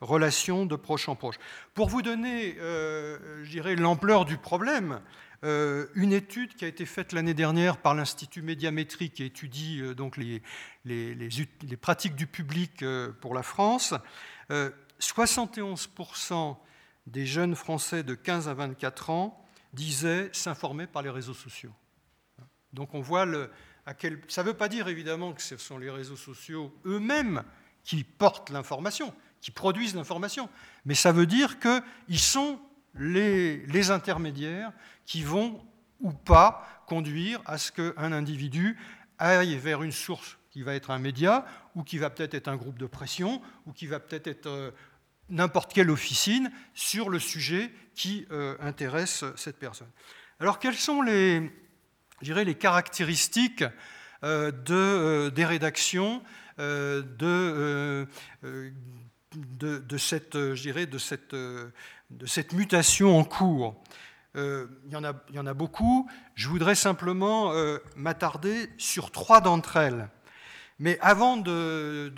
[0.00, 1.36] relation de proche en proche.
[1.74, 5.00] Pour vous donner, je dirais, l'ampleur du problème,
[5.42, 10.42] une étude qui a été faite l'année dernière par l'Institut Médiamétrique qui étudie donc les,
[11.80, 12.84] pratiques du public
[13.20, 13.94] pour la France
[15.00, 16.56] 71%
[17.08, 21.72] des jeunes Français de 15 à 24 ans disaient s'informer par les réseaux sociaux.
[22.72, 23.26] Donc on voit
[23.86, 24.20] à quel...
[24.28, 27.42] Ça ne veut pas dire évidemment que ce sont les réseaux sociaux eux-mêmes
[27.84, 30.48] qui portent l'information, qui produisent l'information,
[30.84, 32.60] mais ça veut dire qu'ils sont
[32.94, 34.72] les, les intermédiaires
[35.06, 35.64] qui vont
[36.00, 38.78] ou pas conduire à ce qu'un individu
[39.18, 41.44] aille vers une source qui va être un média,
[41.74, 44.70] ou qui va peut-être être un groupe de pression, ou qui va peut-être être, euh,
[45.30, 49.88] n'importe quelle officine sur le sujet qui euh, intéresse cette personne.
[50.40, 51.50] Alors quelles sont les,
[52.58, 53.64] caractéristiques
[54.24, 56.22] euh, de, des rédactions
[56.58, 58.06] de,
[59.98, 61.72] cette, de,
[62.10, 63.82] de cette mutation en cours?
[64.34, 64.96] Il y
[65.38, 66.08] en a beaucoup.
[66.34, 67.52] Je voudrais simplement
[67.96, 70.08] m'attarder sur trois d'entre elles.
[70.78, 72.12] Mais avant de,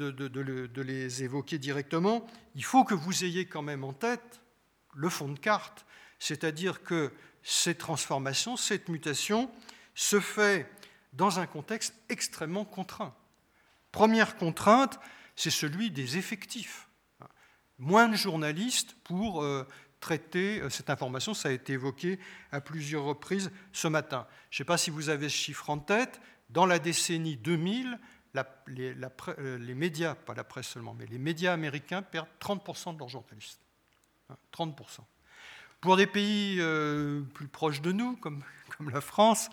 [0.82, 4.42] les évoquer directement, il faut que vous ayez quand même en tête
[4.94, 5.86] le fond de carte,
[6.18, 9.50] c'est-à-dire que cette transformation, cette mutation,
[9.94, 10.70] se fait
[11.12, 13.14] dans un contexte extrêmement contraint.
[13.92, 15.00] Première contrainte,
[15.36, 16.88] c'est celui des effectifs.
[17.78, 19.66] Moins de journalistes pour euh,
[20.00, 22.18] traiter euh, cette information, ça a été évoqué
[22.52, 24.26] à plusieurs reprises ce matin.
[24.50, 26.20] Je ne sais pas si vous avez ce chiffre en tête,
[26.50, 27.98] dans la décennie 2000,
[28.36, 33.08] euh, les, médias, pas la presse seulement, mais les médias américains perdent 30% de leurs
[33.08, 33.60] journalistes.
[34.52, 34.72] 30%.
[35.00, 35.04] Hein,
[35.80, 38.44] Pour des pays euh, plus proches de nous, comme,
[38.92, 39.50] la France,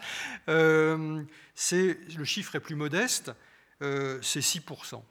[0.47, 1.23] euh,
[1.71, 3.31] le chiffre est plus modeste,
[3.79, 5.03] c'est 6%.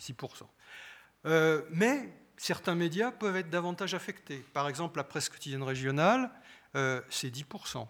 [0.00, 1.64] 6%.
[1.70, 4.38] mais certains médias peuvent être davantage affectés.
[4.52, 6.30] Par exemple, la presse quotidienne régionale,
[6.74, 7.86] c'est 10%.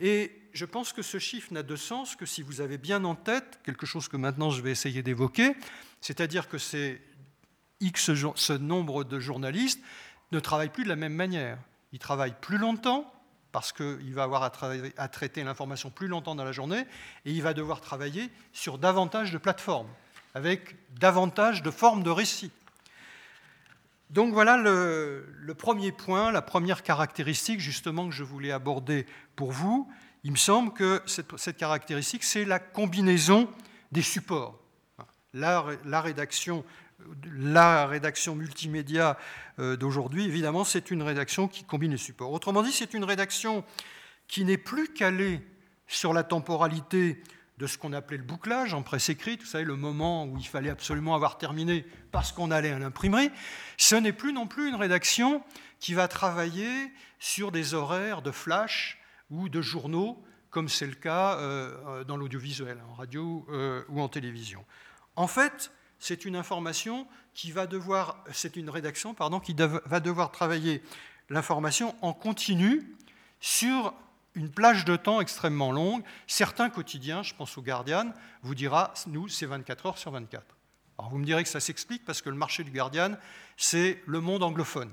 [0.00, 3.14] Et je pense que ce chiffre n'a de sens que si vous avez bien en
[3.14, 5.54] tête quelque chose que maintenant je vais essayer d'évoquer,
[6.00, 6.98] c'est-à-dire que ce
[8.58, 9.80] nombre de journalistes
[10.32, 11.58] ne travaillent plus de la même manière.
[11.92, 13.12] Ils travaillent plus longtemps
[13.52, 14.52] parce qu'il va avoir à,
[14.96, 16.86] à traiter l'information plus longtemps dans la journée
[17.26, 19.90] et il va devoir travailler sur davantage de plateformes,
[20.34, 22.50] avec davantage de formes de récits.
[24.12, 29.90] Donc voilà le, premier point, la première caractéristique justement que je voulais aborder pour vous.
[30.22, 33.48] Il me semble que cette, caractéristique, c'est la combinaison
[33.90, 34.58] des supports.
[35.32, 35.62] La,
[36.02, 36.62] rédaction,
[37.24, 39.16] la rédaction multimédia
[39.58, 42.32] euh, d'aujourd'hui, évidemment, c'est une rédaction qui combine les supports.
[42.32, 43.64] Autrement dit, c'est une rédaction
[44.28, 45.40] qui n'est plus calée
[45.86, 47.22] sur la temporalité
[47.62, 50.48] de ce qu'on appelait le bouclage en presse écrite, vous savez, le moment où il
[50.48, 53.30] fallait absolument avoir terminé parce qu'on allait à l'imprimerie,
[53.76, 55.44] ce n'est plus non plus une rédaction
[55.78, 60.20] qui va travailler sur des horaires de flash ou de journaux,
[60.50, 64.64] comme c'est le cas euh, dans l'audiovisuel, en radio euh, ou en télévision.
[65.14, 65.70] En fait,
[66.00, 70.82] c'est une information qui va devoir, c'est une rédaction pardon, qui va devoir travailler
[71.30, 72.82] l'information en continu
[73.38, 73.94] sur
[74.34, 76.02] une plage de temps extrêmement longue.
[76.26, 80.44] Certains quotidiens, je pense au Guardian, vous dira, nous, c'est 24 heures sur 24.
[80.98, 83.16] Alors vous me direz que ça s'explique parce que le marché du Guardian,
[83.56, 84.90] c'est le monde anglophone.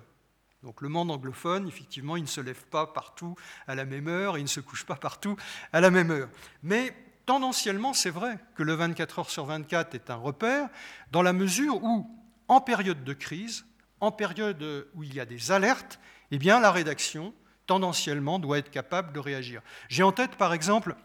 [0.64, 3.36] Donc le monde anglophone, effectivement, il ne se lève pas partout
[3.68, 5.38] à la même heure, il ne se couche pas partout
[5.72, 6.30] à la même heure.
[6.64, 6.94] Mais
[7.26, 10.68] tendanciellement, c'est vrai que le 24 heures sur 24 est un repère,
[11.12, 12.10] dans la mesure où,
[12.48, 13.66] en période de crise,
[14.02, 16.00] en période où il y a des alertes,
[16.32, 17.34] eh bien la rédaction
[17.70, 19.62] tendanciellement, doit être capable de réagir.
[19.90, 20.96] J'ai en tête, par exemple,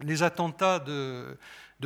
[0.00, 1.38] les attentats de,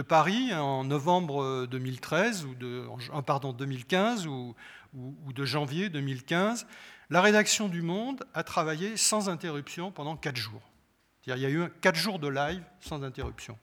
[0.08, 2.86] Paris en novembre 2013 ou de,
[3.26, 4.54] pardon, 2015 ou,
[4.94, 6.66] ou, de janvier 2015.
[7.10, 10.62] La rédaction du Monde a travaillé sans interruption pendant quatre jours.
[11.26, 13.58] Il y a eu quatre jours de live sans interruption.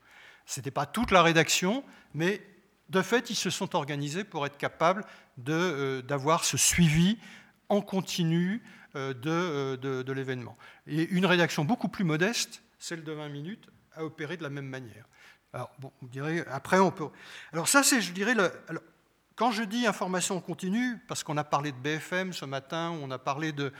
[0.45, 2.43] Ce n'était pas toute la rédaction, mais
[2.89, 5.03] de fait, ils se sont organisés pour être capables
[5.49, 7.17] euh, d'avoir ce suivi
[7.69, 8.61] en continu
[8.95, 10.57] euh, euh, de, l'événement.
[10.87, 14.67] Et une rédaction beaucoup plus modeste, celle de 20 minutes, a opéré de la même
[14.67, 15.05] manière.
[15.53, 17.09] Alors, bon, vous direz, après, on peut.
[17.53, 18.33] Alors, ça, c'est, je dirais.
[18.67, 18.83] Alors,
[19.35, 23.17] quand je dis information continue, parce qu'on a parlé de BFM ce matin, on a
[23.17, 23.73] parlé de.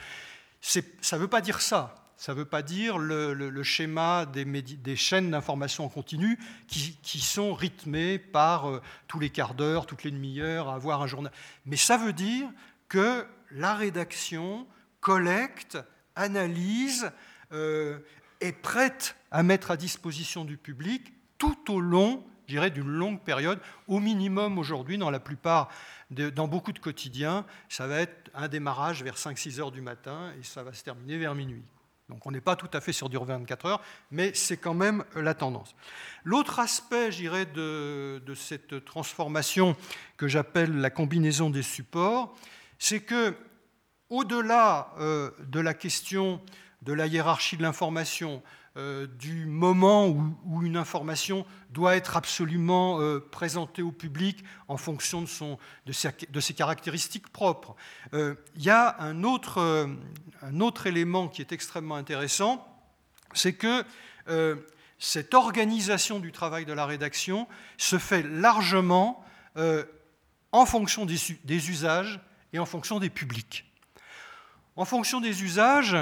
[0.60, 0.80] Ça
[1.16, 1.94] ne veut pas dire ça.
[2.16, 7.54] Ça ne veut pas dire le, schéma des, chaînes d'information en continu qui, qui, sont
[7.54, 11.32] rythmées par euh, tous les quarts d'heure, toutes les demi-heures, à avoir un journal.
[11.66, 12.48] Mais ça veut dire
[12.88, 14.66] que la rédaction
[15.04, 15.76] collecte,
[16.16, 17.12] analyse,
[17.52, 17.98] euh,
[18.40, 23.58] est prête à mettre à disposition du public tout au long dirais, d'une longue période.
[23.86, 25.70] Au minimum, aujourd'hui, dans la plupart,
[26.10, 30.42] dans beaucoup de quotidiens, ça va être un démarrage vers 5-6 heures du matin et
[30.42, 31.62] ça va se terminer vers minuit.
[32.10, 35.04] Donc on n'est pas tout à fait sur du 24 heures, mais c'est quand même
[35.16, 35.74] la tendance.
[36.22, 39.74] L'autre aspect, je dirais, de, de cette transformation
[40.18, 42.36] que j'appelle la combinaison des supports,
[42.78, 43.34] c'est que
[44.10, 46.40] au-delà euh, de la question
[46.82, 48.42] de la hiérarchie de l'information,
[48.76, 55.22] euh, du moment où, une information doit être absolument euh, présentée au public en fonction
[55.22, 57.74] de, ses, caractéristiques propres.
[58.12, 59.88] il y a un autre,
[60.84, 62.66] élément qui est extrêmement intéressant,
[63.32, 63.84] c'est que
[64.98, 69.24] cette organisation du travail de la rédaction se fait largement
[70.52, 72.20] en fonction des usages
[72.52, 73.64] et en fonction des publics.
[74.76, 75.96] En fonction des usages,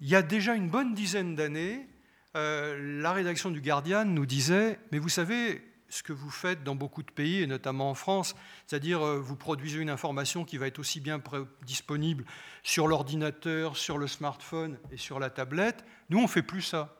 [0.00, 1.86] il y a déjà une bonne dizaine d'années,
[2.34, 6.74] euh, la rédaction du Guardian nous disait, mais vous savez ce que vous faites dans
[6.74, 8.34] beaucoup de pays, et notamment en France,
[8.66, 11.20] c'est-à-dire euh, vous produisez une information qui va être aussi bien
[11.66, 12.24] disponible
[12.62, 15.84] sur l'ordinateur, sur le smartphone et sur la tablette.
[16.08, 16.96] Nous, on ne fait plus ça.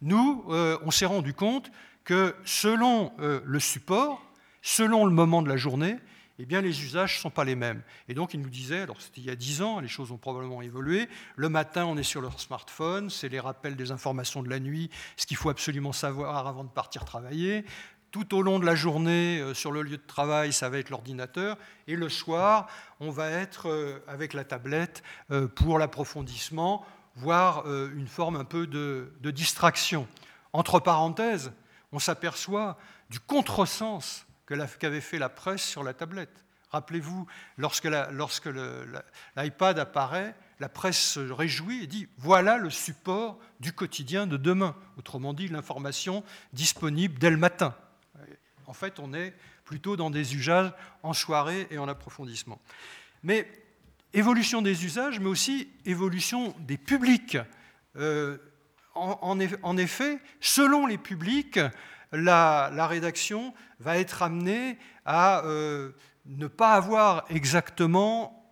[0.00, 1.70] Nous, euh, on s'est rendu compte
[2.04, 4.22] que selon le support,
[4.60, 5.96] selon le moment de la journée,
[6.38, 7.82] eh bien, les usages ne sont pas les mêmes.
[8.08, 10.16] Et donc, il nous disait, alors c'était il y a 10 ans, les choses ont
[10.16, 14.50] probablement évolué, le matin, on est sur leur smartphone, c'est les rappels des informations de
[14.50, 17.64] la nuit, ce qu'il faut absolument savoir avant de partir travailler.
[18.10, 20.90] Tout au long de la journée, euh, sur le lieu de travail, ça va être
[20.90, 21.56] l'ordinateur.
[21.88, 22.68] Et le soir,
[23.00, 28.66] on va être euh, avec la tablette euh, pour l'approfondissement, voire une forme un peu
[28.66, 30.08] de, de distraction.
[30.52, 31.52] Entre parenthèses,
[31.92, 32.76] on s'aperçoit
[33.08, 36.44] du contresens qu'avait fait la presse sur la tablette.
[36.70, 37.26] Rappelez-vous,
[37.56, 38.48] lorsque
[39.36, 44.74] l'iPad apparaît, la presse se réjouit et dit voilà le support du quotidien de demain.
[44.98, 47.76] Autrement dit, l'information disponible dès le matin.
[48.66, 52.60] En fait, on est plutôt dans des usages en soirée et en approfondissement.
[53.22, 53.48] Mais
[54.12, 57.38] évolution des usages, mais aussi évolution des publics.
[57.96, 58.38] Euh,
[58.94, 61.58] en, effet, selon les publics,
[62.14, 65.92] la, rédaction va être amenée à euh,
[66.26, 68.44] ne pas avoir exactement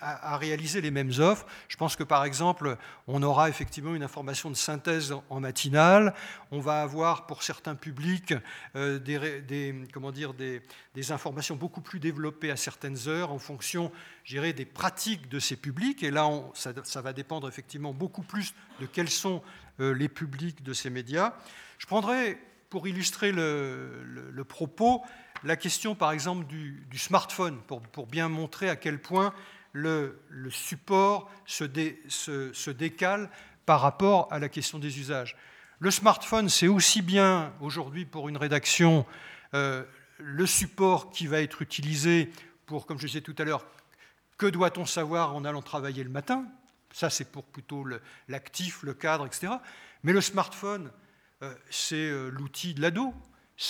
[0.00, 1.46] à, réaliser les mêmes offres.
[1.68, 6.14] Je pense que par exemple, on aura effectivement une information de synthèse en matinale.
[6.50, 8.34] On va avoir pour certains publics
[8.74, 10.62] euh, des, comment dire, des,
[11.10, 13.92] informations beaucoup plus développées à certaines heures en fonction,
[14.28, 16.02] des pratiques de ces publics.
[16.02, 19.42] Et là, ça, va dépendre effectivement beaucoup plus de quels sont
[19.80, 21.34] euh, les publics de ces médias.
[21.78, 22.38] Je prendrai
[22.70, 25.02] pour illustrer le, propos,
[25.44, 29.32] la question par exemple du, smartphone, pour, bien montrer à quel point
[29.72, 30.18] le,
[30.50, 33.30] support se, décale
[33.64, 35.36] par rapport à la question des usages.
[35.78, 39.04] Le smartphone, c'est aussi bien aujourd'hui pour une rédaction
[39.54, 39.84] euh,
[40.18, 42.30] le support qui va être utilisé
[42.64, 43.66] pour, comme je disais tout à l'heure,
[44.38, 46.46] que doit-on savoir en allant travailler le matin?
[46.92, 47.84] Ça, c'est pour plutôt
[48.28, 49.52] l'actif, le cadre, etc.
[50.02, 50.90] Mais le smartphone,
[51.70, 53.12] c'est euh, l'outil de l'ado,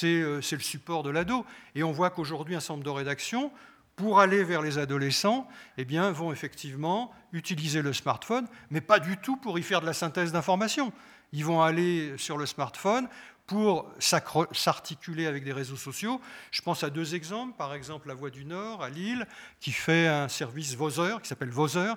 [0.05, 1.45] euh, c'est le support de l'ado.
[1.75, 3.51] Et on voit qu'aujourd'hui, un centre de rédaction,
[3.97, 5.49] pour aller vers les adolescents,
[5.79, 9.87] eh bien, vont effectivement utiliser le smartphone, mais pas du tout pour y faire de
[9.87, 10.93] la synthèse d'informations.
[11.33, 13.09] Ils vont aller sur le smartphone
[13.47, 16.21] pour s'articuler avec des réseaux sociaux.
[16.51, 17.57] Je pense à deux exemples.
[17.57, 19.27] Par exemple, la Voix du Nord à Lille,
[19.61, 21.93] qui fait un service Voser, qui s'appelle Voser,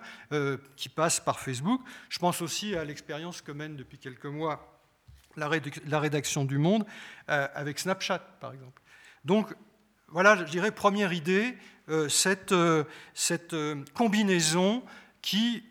[0.75, 1.81] qui passe par Facebook.
[2.09, 4.78] Je pense aussi à l'expérience que mène depuis quelques mois
[5.39, 6.85] la rédaction du Monde
[7.29, 8.81] euh, avec Snapchat, par exemple.
[9.25, 9.53] Donc,
[10.07, 11.57] voilà, je dirais, première idée,
[11.89, 13.55] euh, cette, euh, cette
[13.93, 14.83] combinaison
[15.21, 15.63] qui,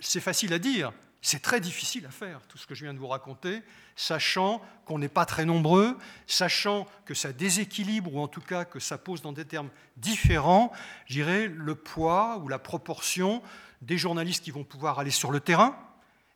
[0.00, 0.92] c'est facile à dire,
[1.22, 3.62] c'est très difficile à faire, tout ce que je viens de vous raconter,
[3.96, 8.78] sachant qu'on n'est pas très nombreux, sachant que ça déséquilibre, ou en tout cas que
[8.78, 10.70] ça pose dans des termes différents,
[11.06, 13.42] je dirais, le poids ou la proportion
[13.80, 15.78] des journalistes qui vont pouvoir aller sur le terrain,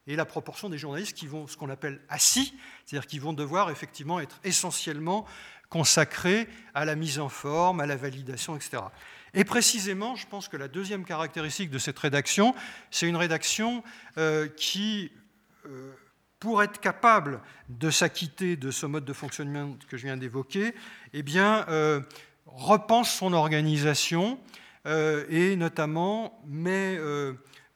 [0.09, 3.71] et la proportion des journalistes qui vont, ce qu'on appelle assis, c'est-à-dire qui vont devoir
[3.71, 5.27] effectivement être essentiellement
[5.69, 8.79] consacrés à la mise en forme, à la validation, etc.
[9.35, 12.55] Et précisément, je pense que la deuxième caractéristique de cette rédaction,
[12.91, 13.85] c'est une rédaction
[14.17, 15.13] euh, qui,
[15.67, 15.93] euh,
[16.41, 20.75] pour être capable de s'acquitter de ce mode de fonctionnement que je viens d'évoquer,
[21.13, 22.01] eh bien, euh,
[22.47, 24.41] repense son organisation
[25.29, 26.99] et notamment met,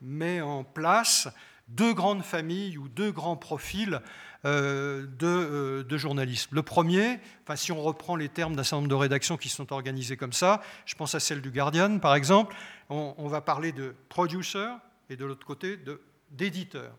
[0.00, 1.28] met en place
[1.76, 4.00] deux grandes familles ou deux grands profils
[4.44, 6.54] euh, euh, de, journalisme.
[6.54, 9.72] Le premier, enfin, si on reprend les termes d'un certain nombre de rédactions qui sont
[9.72, 12.56] organisées comme ça, je pense à celle du Guardian par exemple,
[12.88, 14.66] on, va parler de producer
[15.08, 15.78] et de l'autre côté
[16.30, 16.92] d'éditeur.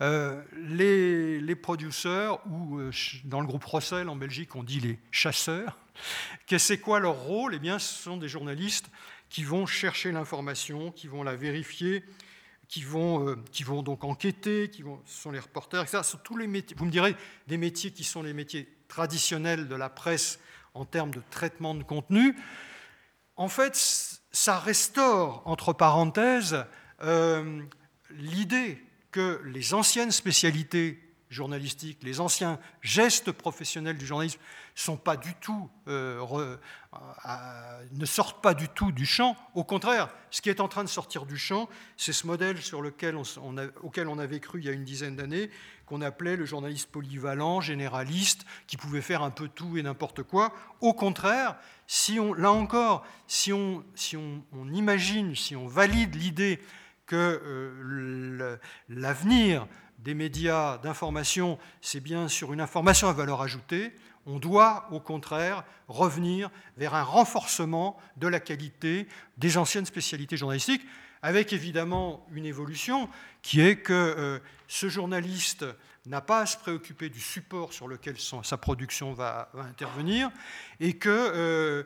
[0.00, 2.80] Euh, les, les producers, ou
[3.24, 5.78] dans le groupe Rossel en Belgique, on dit les chasseurs,
[6.58, 7.54] c'est quoi leur rôle?
[7.54, 8.90] Eh bien, ce sont des journalistes
[9.28, 12.04] qui vont chercher l'information, qui vont la vérifier,
[12.70, 15.98] qui vont, qui vont donc enquêter, qui ce sont les reporters, etc.
[16.04, 17.16] Ce sont tous les métiers, vous me direz,
[17.48, 20.38] des métiers qui sont les métiers traditionnels de la presse
[20.74, 22.36] en termes de traitement de contenu.
[23.34, 23.74] En fait,
[24.30, 26.64] ça restaure, entre parenthèses,
[28.10, 34.40] l'idée que les anciennes spécialités journalistiques, les anciens gestes professionnels du journalisme
[35.22, 36.56] du tout, euh,
[37.92, 39.36] ne sortent pas du tout du champ.
[39.54, 42.82] Au contraire, ce qui est en train de sortir du champ, c'est ce modèle sur
[42.82, 43.16] lequel
[43.82, 45.50] auquel on avait cru il y a une dizaine d'années,
[45.86, 50.52] qu'on appelait le journaliste polyvalent, généraliste, qui pouvait faire un peu tout et n'importe quoi.
[50.80, 51.56] Au contraire,
[52.36, 53.84] là encore, si on,
[54.72, 56.60] imagine, si on valide l'idée
[57.06, 58.56] que euh,
[58.88, 59.66] l'avenir
[60.02, 63.92] des médias d'information, c'est bien sur une information à valeur ajoutée,
[64.26, 70.82] on doit au contraire revenir vers un renforcement de la qualité des anciennes spécialités journalistiques,
[71.22, 73.08] avec évidemment une évolution
[73.42, 74.38] qui est que euh,
[74.68, 75.66] ce journaliste
[76.06, 80.30] n'a pas à se préoccuper du support sur lequel sa production va, intervenir,
[80.80, 81.82] et que euh,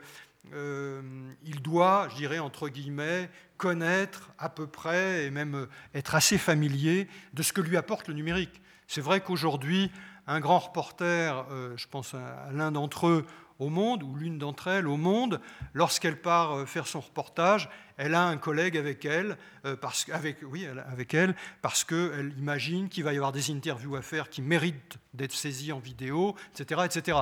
[0.53, 1.01] euh,
[1.45, 6.39] il doit, je dirais, entre guillemets, connaître à peu près et même euh, être assez
[6.39, 8.61] familier de ce que lui apporte le numérique.
[8.87, 9.91] C'est vrai qu'aujourd'hui,
[10.27, 13.27] un grand reporter, euh, je pense à l'un d'entre eux
[13.59, 15.41] au monde, ou l'une d'entre elles au monde,
[15.73, 19.39] lorsqu'elle part faire son reportage, elle a un collègue avec elle,
[19.81, 24.03] parce, avec, oui, avec elle, parce qu'elle imagine qu'il va y avoir des interviews à
[24.03, 26.81] faire qui méritent d'être saisies en vidéo, etc.
[26.85, 27.19] etc.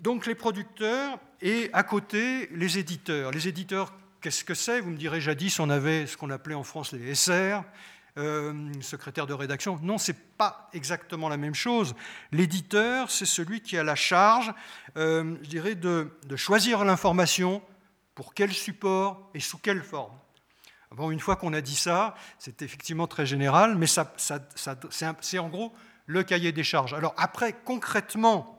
[0.00, 3.30] Donc les producteurs et à côté les éditeurs.
[3.30, 4.80] Les éditeurs, qu'est-ce que c'est?
[4.80, 7.62] Vous me direz, jadis, on avait ce qu'on appelait en France les SR,
[8.18, 9.78] euh, secrétaire de rédaction.
[9.82, 11.94] Non, ce n'est pas exactement la même chose.
[12.30, 14.52] L'éditeur, c'est celui qui a la charge,
[14.96, 17.62] euh, je dirais, de, choisir l'information,
[18.14, 20.14] pour quel support et sous quelle forme.
[20.92, 25.48] Bon, une fois qu'on a dit ça, c'est effectivement très général, mais ça, c'est en
[25.48, 25.74] gros
[26.06, 26.94] le cahier des charges.
[26.94, 28.55] Alors après, concrètement,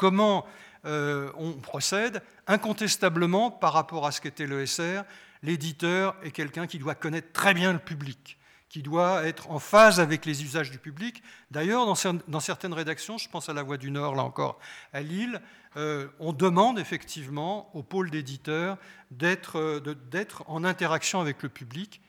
[0.00, 0.46] Comment
[0.86, 5.02] euh, on procède Incontestablement, par rapport à ce qu'était l'ESR,
[5.42, 8.38] l'éditeur est quelqu'un qui doit connaître très bien le public,
[8.70, 11.22] qui doit être en phase avec les usages du public.
[11.50, 14.58] D'ailleurs, dans, certaines rédactions, je pense à La Voix du Nord, là encore,
[14.94, 15.42] à Lille,
[15.76, 18.78] euh, on demande effectivement au pôle d'éditeurs
[19.22, 19.80] euh,
[20.10, 22.00] d'être en interaction avec le public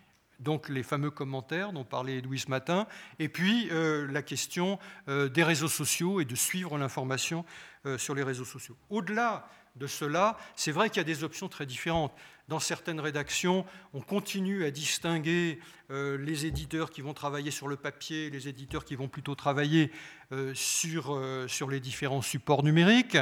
[0.42, 2.88] donc les fameux commentaires dont parlait Edoui ce matin,
[3.20, 7.46] et puis la question des réseaux sociaux et de suivre l'information
[7.88, 8.78] euh, sur les réseaux sociaux.
[8.92, 12.14] Au-delà de cela, c'est vrai qu'il y a des options très différentes.
[12.48, 17.78] Dans certaines rédactions, on continue à distinguer euh, les éditeurs qui vont travailler sur le
[17.78, 19.92] papier, les éditeurs qui vont plutôt travailler
[20.32, 23.18] euh, sur, sur les différents supports numériques.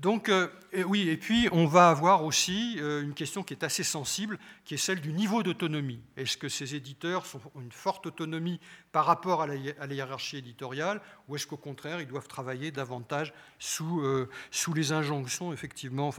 [0.00, 0.48] Donc, euh,
[0.86, 4.74] oui, et puis on va avoir aussi euh, une question qui est assez sensible, qui
[4.74, 6.02] est celle du niveau d'autonomie.
[6.18, 7.24] Est-ce que ces éditeurs
[7.54, 8.60] ont une forte autonomie
[8.92, 14.02] par rapport à la, hiérarchie éditoriale, ou est-ce qu'au contraire, ils doivent travailler davantage sous,
[14.02, 14.28] euh,
[14.74, 16.10] les injonctions, effectivement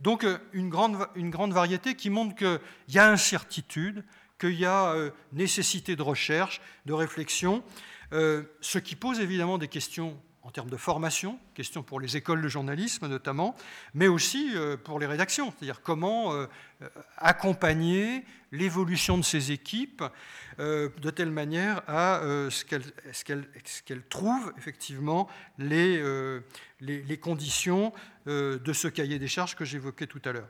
[0.00, 4.04] Donc, une grande, une grande variété qui montre qu'il y a incertitude,
[4.40, 4.94] qu'il y a
[5.32, 7.62] nécessité de recherche, de réflexion,
[8.10, 12.48] ce qui pose évidemment des questions en termes de formation, question pour les écoles de
[12.48, 13.54] journalisme notamment,
[13.94, 16.46] mais aussi euh, pour les rédactions, c'est-à-dire comment euh,
[17.18, 20.02] accompagner l'évolution de ces équipes
[20.58, 22.64] euh, de telle manière à ce
[23.84, 25.28] qu'elles trouvent effectivement
[25.58, 26.02] les,
[26.80, 27.92] les, conditions
[28.26, 30.48] de ce cahier des charges que j'évoquais tout à l'heure.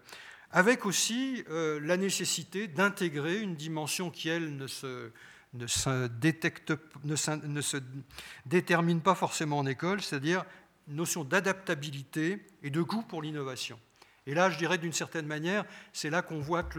[0.53, 5.11] Avec aussi la nécessité d'intégrer une dimension qui, elle, ne se
[5.55, 6.09] ne se,
[8.47, 10.45] détermine pas forcément en école, c'est-à-dire
[10.89, 13.79] notion d'adaptabilité et de goût pour l'innovation.
[14.27, 16.79] Et là, je dirais d'une certaine manière, c'est là qu'on voit que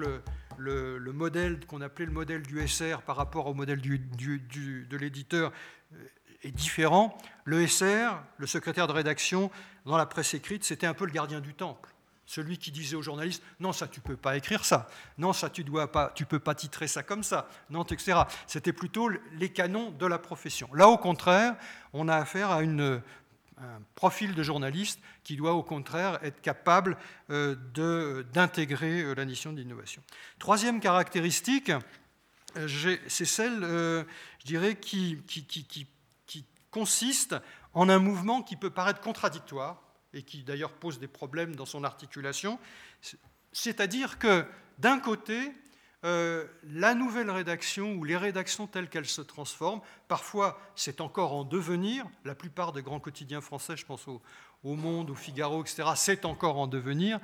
[0.58, 5.52] le, le, modèle qu'on appelait le modèle du SR par rapport au modèle de l'éditeur
[5.94, 6.06] euh,
[6.44, 7.18] est différent.
[7.44, 9.52] Le SR, le secrétaire de rédaction,
[9.86, 11.91] dans la presse écrite, c'était un peu le gardien du temple
[12.32, 15.66] celui qui disait aux journalistes non ça tu peux pas écrire ça, non ça tu
[15.66, 18.22] dois peux pas titrer ça comme ça, non etc.
[18.48, 20.70] C'était plutôt les canons de la profession.
[20.74, 21.56] Là au contraire,
[21.92, 23.02] on a affaire à un
[23.96, 26.98] profil de journaliste qui doit au contraire être capable
[27.30, 30.02] euh, d'intégrer euh, la notion d'innovation.
[30.40, 31.72] Troisième caractéristique,
[32.56, 35.22] euh, c'est celle, je dirais, qui
[36.72, 37.36] consiste
[37.74, 39.82] en un mouvement qui peut paraître contradictoire
[40.14, 42.60] et qui d'ailleurs pose des problèmes dans son articulation.
[43.52, 44.46] C'est-à-dire que
[44.78, 45.52] d'un côté,
[46.04, 51.44] euh, la nouvelle rédaction ou les rédactions telles qu'elles se transforment, parfois c'est encore en
[51.44, 54.22] devenir, la plupart des grands quotidiens français, je pense au,
[54.64, 57.20] Monde, au Figaro, etc., c'est encore en devenir.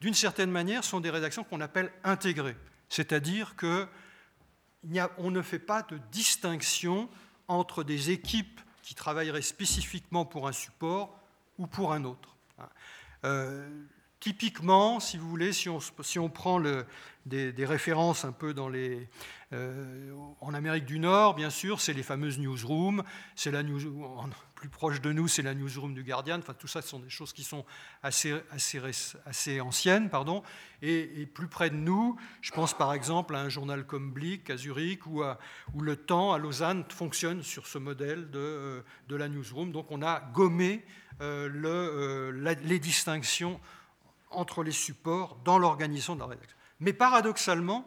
[0.00, 2.56] d'une certaine manière, sont des rédactions qu'on appelle intégrées.
[2.88, 7.08] C'est-à-dire qu'on ne fait pas de distinction
[7.48, 11.21] entre des équipes qui travailleraient spécifiquement pour un support
[11.62, 12.36] ou pour un autre.
[13.24, 13.68] Euh,
[14.18, 16.60] typiquement, si vous voulez, si on, si on prend
[17.24, 19.08] des, références un peu dans les,
[19.52, 23.04] euh, en Amérique du Nord, bien sûr, c'est les fameuses newsrooms,
[23.36, 23.80] c'est la news,
[24.62, 26.38] plus proche de nous, c'est la newsroom du Guardian.
[26.38, 27.64] Enfin, tout ça, ce sont des choses qui sont
[28.00, 28.80] assez, assez,
[29.26, 30.44] assez anciennes, pardon.
[30.82, 34.56] Et, plus près de nous, je pense par exemple à un journal comme Blick à
[34.56, 35.24] Zurich où
[35.80, 39.72] le Temps à Lausanne fonctionne sur ce modèle de, euh, la newsroom.
[39.72, 40.84] Donc, on a gommé
[41.20, 43.58] euh, le, les distinctions
[44.30, 46.56] entre les supports dans l'organisation de la rédaction.
[46.78, 47.84] Mais paradoxalement,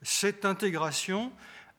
[0.00, 1.32] cette intégration,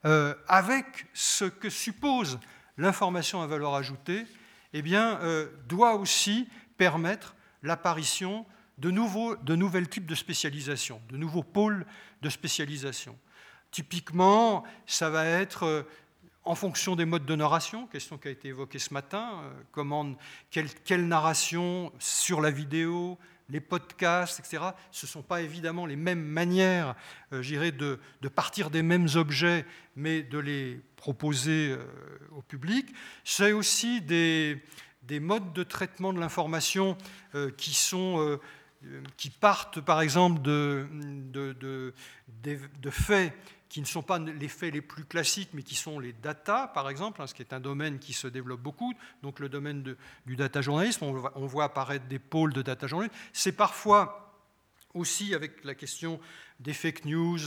[0.03, 2.37] euh, avec ce que suppose
[2.77, 4.25] l'information à valeur ajoutée,
[4.73, 8.45] eh euh, doit aussi permettre l'apparition
[8.77, 11.85] de, nouveaux, nouvelles types de spécialisation, de nouveaux pôles
[12.21, 13.17] de spécialisation.
[13.71, 15.83] Typiquement, ça va être euh,
[16.43, 20.15] en fonction des modes de narration, question qui a été évoquée ce matin, comment,
[20.51, 23.17] quelle, quelle narration sur la vidéo,
[23.49, 26.95] les podcasts, etc., ce ne sont pas évidemment les mêmes manières,
[27.33, 29.65] euh, de, de, partir des mêmes objets,
[29.95, 31.85] mais de les proposer euh,
[32.31, 32.87] au public.
[33.23, 34.61] C'est aussi des,
[35.03, 36.97] des, modes de traitement de l'information
[37.35, 38.19] euh, qui sont...
[38.19, 38.39] Euh,
[39.17, 40.85] qui partent par exemple de,
[41.31, 43.33] de faits
[43.75, 46.89] qui ne sont pas les faits les plus classiques, mais qui sont les data, par
[46.89, 50.35] exemple, hein, ce qui est un domaine qui se développe beaucoup, donc le domaine du
[50.37, 53.13] data journalisme, on, voit apparaître des pôles de data journalisme.
[53.33, 54.33] C'est parfois
[54.93, 56.21] aussi avec la question
[56.61, 57.41] des fake news,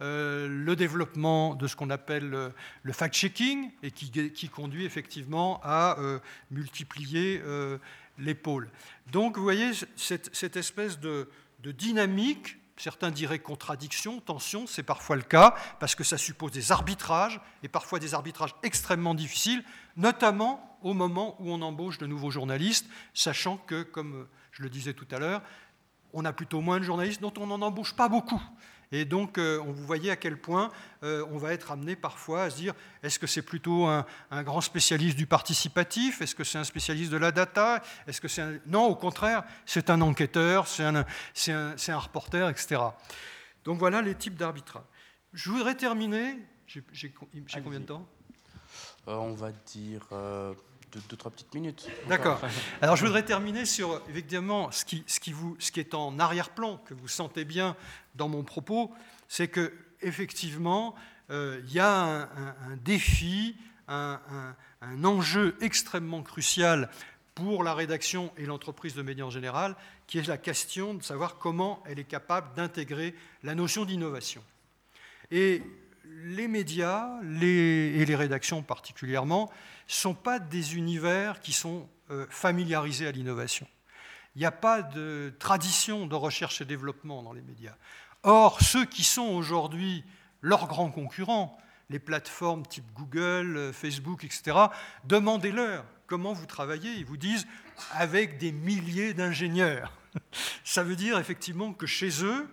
[0.00, 2.30] euh, le développement de ce qu'on appelle
[2.82, 6.18] le, fact-checking, et qui, conduit effectivement à euh,
[6.50, 7.76] multiplier euh,
[8.16, 8.70] les pôles.
[9.12, 11.28] Donc vous voyez cette, espèce de
[11.62, 17.40] dynamique Certains diraient contradiction, tension, c'est parfois le cas, parce que ça suppose des arbitrages,
[17.62, 19.64] et parfois des arbitrages extrêmement difficiles,
[19.96, 24.92] notamment au moment où on embauche de nouveaux journalistes, sachant que, comme je le disais
[24.92, 25.42] tout à l'heure,
[26.12, 28.42] on a plutôt moins de journalistes dont on n'en embauche pas beaucoup.
[28.94, 30.70] Et donc, euh, on vous voyez à quel point
[31.02, 34.06] euh, on va être amené parfois à se dire est-ce que c'est plutôt un,
[34.44, 36.22] grand spécialiste du participatif?
[36.22, 37.82] Est-ce que c'est un spécialiste de la data?
[38.06, 41.04] Est-ce que c'est Non, au contraire, c'est un enquêteur, c'est un,
[41.48, 42.82] un, reporter, etc.
[43.64, 44.84] Donc voilà les types d'arbitrage.
[45.32, 46.38] Je voudrais terminer.
[46.92, 47.12] J'ai
[47.64, 48.06] combien de temps?
[49.08, 50.06] Euh, On va dire
[51.08, 51.88] deux, trois petites minutes.
[52.08, 52.40] D'accord.
[52.80, 56.18] Alors je voudrais terminer sur évidemment ce qui, ce qui, vous, ce qui est en
[56.18, 57.76] arrière-plan, que vous sentez bien
[58.14, 58.92] dans mon propos,
[59.28, 59.72] c'est que
[60.02, 60.94] effectivement
[61.30, 63.56] euh, il y a un, défi,
[63.88, 64.20] un,
[64.82, 66.90] un, enjeu extrêmement crucial
[67.34, 69.74] pour la rédaction et l'entreprise de médias en général,
[70.06, 74.42] qui est la question de savoir comment elle est capable d'intégrer la notion d'innovation.
[75.30, 75.62] Et
[76.24, 79.50] les médias et les rédactions particulièrement
[79.88, 83.66] ne sont pas des univers qui sont euh, familiarisés à l'innovation.
[84.34, 87.76] Il n'y a pas de tradition de recherche et développement dans les médias.
[88.22, 90.04] Or, ceux qui sont aujourd'hui
[90.40, 91.56] leurs grands concurrents,
[91.90, 94.56] les plateformes type Google, euh, Facebook, etc.,
[95.04, 96.92] demandez-leur comment vous travaillez.
[96.94, 97.46] Ils vous disent
[97.92, 99.92] avec des milliers d'ingénieurs.
[100.64, 102.48] Ça veut dire effectivement que chez eux,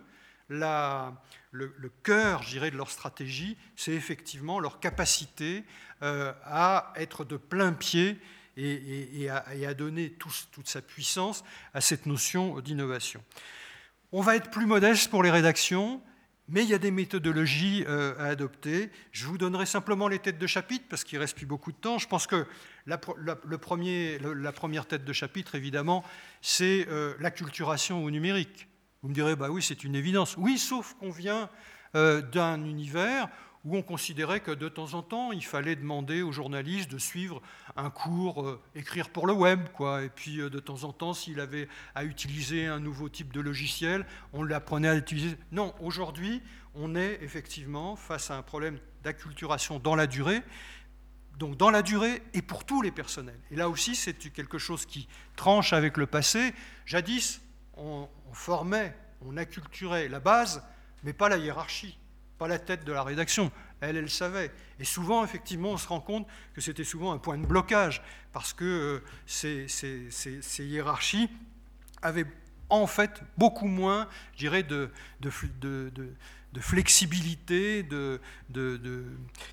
[0.52, 5.64] le, cœur, de leur stratégie, c'est effectivement leur capacité
[6.04, 8.20] euh, à être de plein pied
[8.58, 11.43] et, à, donner toute sa puissance
[11.74, 13.24] à cette notion d'innovation.
[14.12, 16.02] On va être plus modeste pour les rédactions,
[16.49, 18.91] mais il y a des méthodologies euh, à adopter.
[19.14, 21.97] Je vous donnerai simplement les têtes de chapitre parce qu'il reste plus beaucoup de temps.
[21.97, 22.45] Je pense que
[22.86, 26.04] la première tête de chapitre, évidemment,
[26.41, 28.68] c'est euh, l'acculturation au numérique.
[29.02, 30.38] Vous me direz, bah oui, c'est une évidence.
[30.38, 31.49] Oui, sauf qu'on vient
[31.95, 33.28] euh, d'un univers
[33.66, 37.41] où on considérait que de temps en temps, il fallait demander aux journalistes de suivre
[37.76, 40.04] un cours, euh, écrire pour le web, quoi.
[40.04, 43.41] Et puis euh, de temps en temps, s'il avait à utiliser un nouveau type de
[43.41, 45.36] logiciel, on l'apprenait à utiliser.
[45.52, 46.43] Non, aujourd'hui,
[46.76, 50.43] on est effectivement face à un problème d'acculturation dans la durée,
[51.39, 53.39] donc dans la durée et pour tous les personnels.
[53.49, 56.54] Et là aussi, c'est quelque chose qui tranche avec le passé.
[56.86, 57.41] Jadis,
[57.78, 60.64] on, on formait, on acculturait la base,
[61.04, 61.98] mais pas la hiérarchie,
[62.38, 63.52] pas la tête de la rédaction.
[63.82, 64.52] Elle, elle savait.
[64.80, 68.02] Et souvent, effectivement, on se rend compte que c'était souvent un point de blocage,
[68.32, 71.30] parce que euh, ces, hiérarchies
[72.02, 72.26] avaient
[72.70, 74.90] en fait beaucoup moins, je dirais, de,
[76.62, 78.22] flexibilité, de,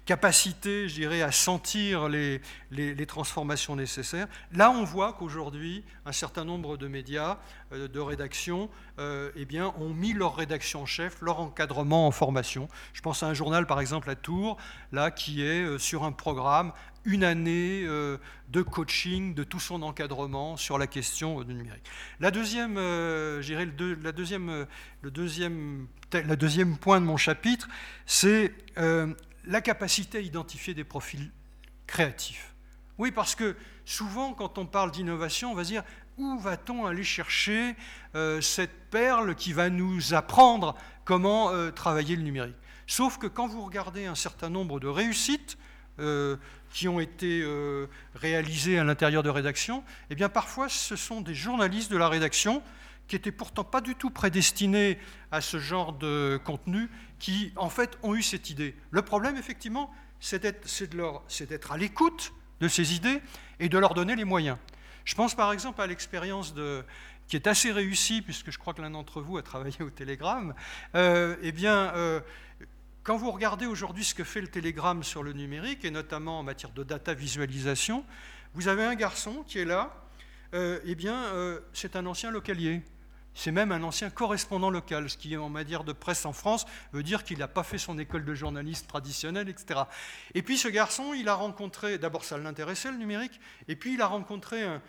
[0.06, 4.28] capacité, je dirais, à sentir les, transformations nécessaires.
[4.52, 7.38] Là, on voit qu'aujourd'hui, un certain nombre de médias,
[7.70, 12.68] de rédactions, euh, eh bien, ont mis leur rédaction chef, leur encadrement en formation.
[12.92, 14.56] Je pense à un journal, par exemple, à Tours,
[14.92, 16.72] là, qui est euh, sur un programme
[17.08, 18.18] une année euh,
[18.50, 21.84] de coaching de tout son encadrement sur la question du numérique.
[22.20, 24.64] La deuxième, euh, le, deuxième, euh,
[25.00, 27.68] le deuxième, la deuxième point de mon chapitre,
[28.06, 31.32] c'est la capacité à identifier des profils
[31.86, 32.54] créatifs.
[32.98, 33.56] Oui, parce que
[33.86, 35.84] souvent, quand on parle d'innovation, on va dire
[36.18, 37.74] où va-t-on aller chercher
[38.40, 42.56] cette perle qui va nous apprendre comment travailler le numérique?
[42.86, 45.56] Sauf que quand vous regardez un certain nombre de réussites,
[46.72, 51.34] qui ont été euh, réalisés à l'intérieur de rédaction, eh bien parfois ce sont des
[51.34, 52.62] journalistes de la rédaction
[53.06, 54.98] qui étaient pourtant pas du tout prédestinés
[55.32, 58.74] à ce genre de contenu, qui en fait ont eu cette idée.
[58.90, 59.90] Le problème, effectivement,
[60.20, 63.22] c'est d'être à l'écoute de ces idées
[63.60, 64.58] et de leur donner les moyens.
[65.08, 66.52] Je pense par exemple à l'expérience
[67.28, 70.54] qui est assez réussie, puisque je crois que l'un d'entre vous a travaillé au Télégramme,
[70.94, 72.20] euh, eh bien, euh,
[73.04, 76.42] quand vous regardez aujourd'hui ce que fait le Télégramme sur le numérique, et notamment en
[76.42, 78.04] matière de data visualisation,
[78.52, 79.96] vous avez un garçon qui est là,
[80.52, 81.24] euh, eh bien,
[81.72, 82.82] c'est un ancien localier.
[83.32, 87.02] C'est même un ancien correspondant local, ce qui, en matière de presse en France, veut
[87.02, 89.84] dire qu'il n'a pas fait son école de journaliste traditionnelle, etc.
[90.34, 94.02] Et puis ce garçon, il a rencontré, d'abord ça l'intéressait le numérique, et puis il
[94.02, 94.82] a rencontré un,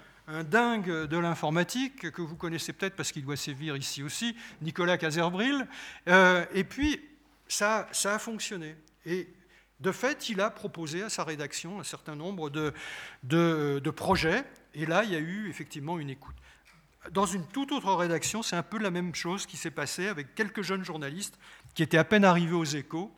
[0.50, 5.68] dingue de l'informatique, que vous connaissez peut-être parce qu'il doit sévir ici aussi, Nicolas Caserbril.
[6.08, 7.00] Euh, et puis
[7.48, 8.76] ça, a fonctionné.
[9.06, 9.28] Et
[9.80, 15.04] de fait, il a proposé à sa rédaction un certain nombre de, projets, et là,
[15.04, 16.36] il y a eu effectivement une écoute.
[17.12, 20.36] Dans une toute autre rédaction, c'est un peu la même chose qui s'est passé avec
[20.36, 21.40] quelques jeunes journalistes
[21.74, 23.12] qui étaient à peine arrivés aux échos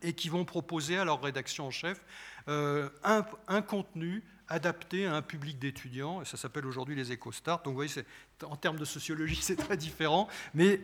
[0.00, 2.00] et qui vont proposer à leur rédaction en chef
[2.48, 7.62] euh, un, un, contenu adapté à un public d'étudiants, et ça s'appelle aujourd'hui les EcoStart.
[7.62, 7.92] Donc vous voyez,
[8.44, 10.80] en termes de sociologie, c'est très différent, mais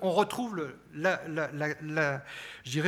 [0.00, 2.22] on retrouve la, la, la,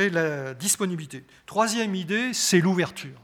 [0.09, 1.25] la disponibilité.
[1.45, 3.19] Troisième idée, c'est l'ouverture.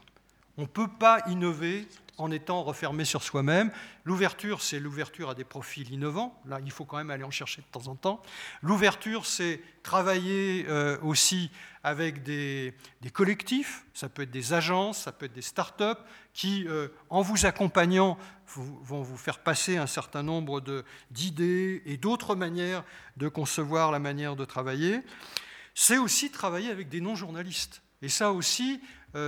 [0.56, 1.86] On ne peut pas innover
[2.18, 3.70] en étant refermé sur soi-même.
[4.04, 6.38] L'ouverture, c'est l'ouverture à des profils innovants.
[6.44, 8.20] Là, il faut quand même aller en chercher de temps en temps.
[8.62, 11.50] L'ouverture, c'est travailler euh, aussi
[11.84, 12.74] avec des,
[13.12, 13.84] collectifs.
[13.94, 16.00] Ça peut être des agences, ça peut être des start-up
[16.34, 20.62] qui, euh, en vous accompagnant, vont vous faire passer un certain nombre
[21.10, 22.84] d'idées et d'autres manières
[23.16, 25.00] de concevoir la manière de travailler.
[25.74, 27.82] C'est aussi travailler avec des non-journalistes.
[28.02, 28.80] Et ça aussi,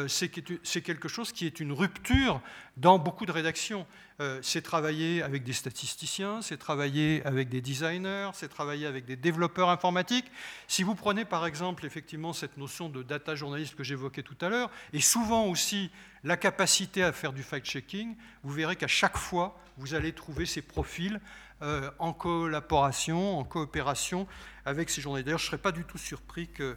[0.08, 2.40] c'est quelque chose qui est une rupture
[2.76, 3.86] dans beaucoup de rédactions.
[4.20, 9.16] Euh, c'est travailler avec des statisticiens, c'est travailler avec des designers, c'est travailler avec des
[9.16, 10.30] développeurs informatiques.
[10.68, 14.50] Si vous prenez par exemple effectivement cette notion de data journaliste que j'évoquais tout à
[14.50, 15.90] l'heure, et souvent aussi
[16.22, 20.60] la capacité à faire du fact-checking, vous verrez qu'à chaque fois, vous allez trouver ces
[20.60, 21.18] profils
[21.62, 24.26] euh, en collaboration, en coopération
[24.66, 25.26] avec ces journalistes.
[25.26, 26.76] D'ailleurs, je ne serais pas du tout surpris que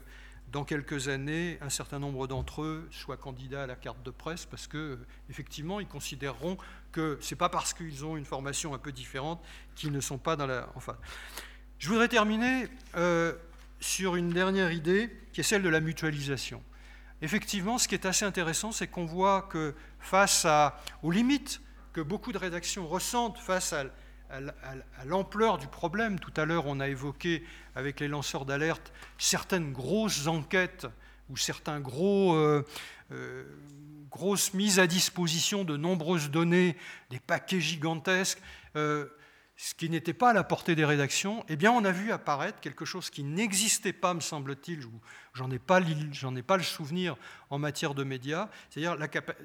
[0.53, 4.45] dans quelques années, un certain nombre d'entre eux soient candidats à la carte de presse
[4.45, 6.57] parce que, effectivement, ils considéreront
[6.91, 9.43] que ce n'est pas parce qu'ils ont une formation un peu différente
[9.75, 10.69] qu'ils ne sont pas dans la.
[10.75, 10.95] Enfin,
[11.79, 13.33] je voudrais terminer euh,
[13.79, 16.61] sur une dernière idée qui est celle de la mutualisation.
[17.23, 20.45] Effectivement, ce qui est assez intéressant, c'est qu'on voit que face
[21.01, 21.61] aux limites
[21.93, 23.85] que beaucoup de rédactions ressentent face à
[24.33, 26.19] à l'ampleur du problème.
[26.19, 27.43] Tout à l'heure, on a évoqué
[27.75, 30.87] avec les lanceurs d'alerte certaines grosses enquêtes
[31.29, 32.63] ou certaines euh,
[33.11, 33.43] euh,
[34.09, 36.75] grosses mises à disposition de nombreuses données,
[37.09, 38.41] des paquets gigantesques.
[38.75, 39.07] Euh,
[39.55, 42.59] ce qui n'était pas à la portée des rédactions, eh bien, on a vu apparaître
[42.59, 44.81] quelque chose qui n'existait pas, me semble-t-il,
[45.33, 47.15] j'en ai, pas, le souvenir
[47.49, 48.95] en matière de médias, c'est-à-dire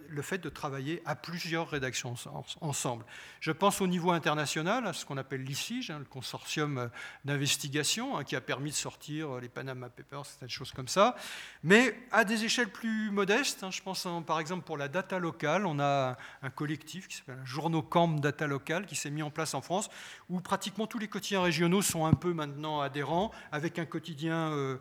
[0.09, 2.14] le fait de travailler à plusieurs rédactions
[2.61, 3.05] ensemble.
[3.41, 6.89] Je pense au niveau international, à ce qu'on appelle l'ICIG, hein, le consortium euh,
[7.24, 11.16] d'investigation, hein, qui a permis de sortir euh, les Panama Papers, des choses comme ça,
[11.62, 13.62] mais à des échelles plus modestes.
[13.62, 17.41] Hein, je pense par exemple pour la data locale, on a un collectif qui s'appelle
[17.45, 19.89] Journaux Camp Data Local qui s'est mis en place en France,
[20.28, 24.53] où pratiquement tous les quotidiens régionaux sont un peu maintenant adhérents, avec un quotidien...
[24.53, 24.78] Euh,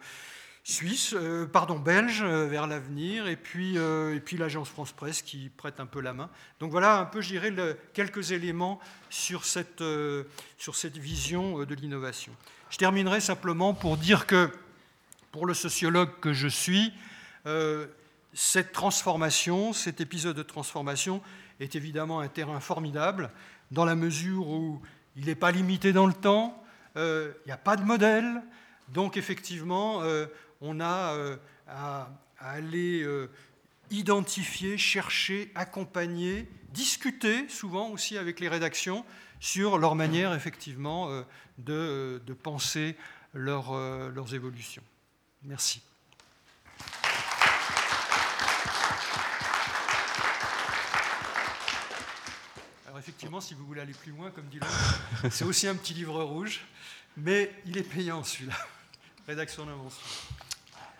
[0.67, 5.21] suisse, euh, pardon, belge euh, vers l'avenir, et puis, euh, et puis l'agence France Presse
[5.21, 6.29] qui prête un peu la main.
[6.59, 7.53] Donc voilà un peu, je dirais,
[7.93, 8.77] quelques éléments
[9.09, 9.81] sur cette,
[10.57, 12.33] sur cette vision de l'innovation.
[12.69, 14.51] Je terminerai simplement pour dire que,
[15.31, 16.91] pour le sociologue que je suis,
[18.33, 21.21] cette transformation, cet épisode de transformation
[21.61, 23.31] est évidemment un terrain formidable,
[23.71, 24.81] dans la mesure où
[25.15, 26.61] il n'est pas limité dans le temps,
[26.97, 28.41] il n'y a pas de modèle,
[28.89, 30.01] Donc effectivement,
[30.61, 31.37] on a
[31.67, 33.05] à, aller
[33.89, 39.05] identifier, chercher, accompagner, discuter souvent aussi avec les rédactions
[39.39, 41.09] sur leur manière effectivement
[41.57, 42.95] de, penser
[43.33, 44.83] leurs évolutions.
[45.43, 45.81] Merci.
[52.97, 55.01] effectivement, si vous voulez aller plus loin, comme dit l'autre,
[55.31, 56.61] c'est aussi un petit livre rouge,
[57.15, 58.55] mais il est payant celui-là.
[59.27, 60.01] Rédaction d'invention.